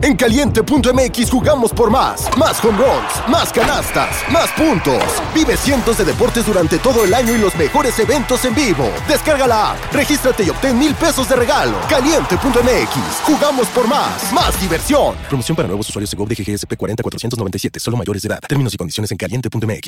En 0.00 0.16
caliente.mx 0.16 1.30
jugamos 1.30 1.72
por 1.72 1.90
más. 1.90 2.28
Más 2.36 2.62
home 2.62 2.76
runs, 2.76 3.28
más 3.28 3.50
canastas, 3.52 4.16
más 4.30 4.50
puntos. 4.52 5.02
Vive 5.34 5.56
cientos 5.56 5.96
de 5.96 6.04
deportes 6.04 6.44
durante 6.44 6.78
todo 6.78 7.04
el 7.04 7.14
año 7.14 7.34
y 7.34 7.38
los 7.38 7.56
mejores 7.56 7.98
eventos 7.98 8.44
en 8.44 8.54
vivo. 8.54 8.88
Descarga 9.08 9.46
la 9.46 9.72
app, 9.72 9.92
regístrate 9.92 10.44
y 10.44 10.50
obtén 10.50 10.78
mil 10.78 10.94
pesos 10.94 11.26
de 11.26 11.36
regalo. 11.36 11.78
Caliente.mx, 11.88 13.22
jugamos 13.24 13.66
por 13.68 13.88
más. 13.88 14.30
Más 14.32 14.60
diversión. 14.60 15.16
Promoción 15.26 15.56
para 15.56 15.66
nuevos 15.66 15.88
usuarios 15.88 16.10
de 16.10 16.16
GOV 16.18 16.28
de 16.28 16.34
GGSP 16.34 16.76
40497, 16.76 17.80
solo 17.80 17.96
mayores 17.96 18.22
de 18.22 18.28
edad. 18.28 18.40
Términos 18.46 18.74
y 18.74 18.76
condiciones 18.76 19.10
en 19.10 19.16
caliente.mx. 19.16 19.80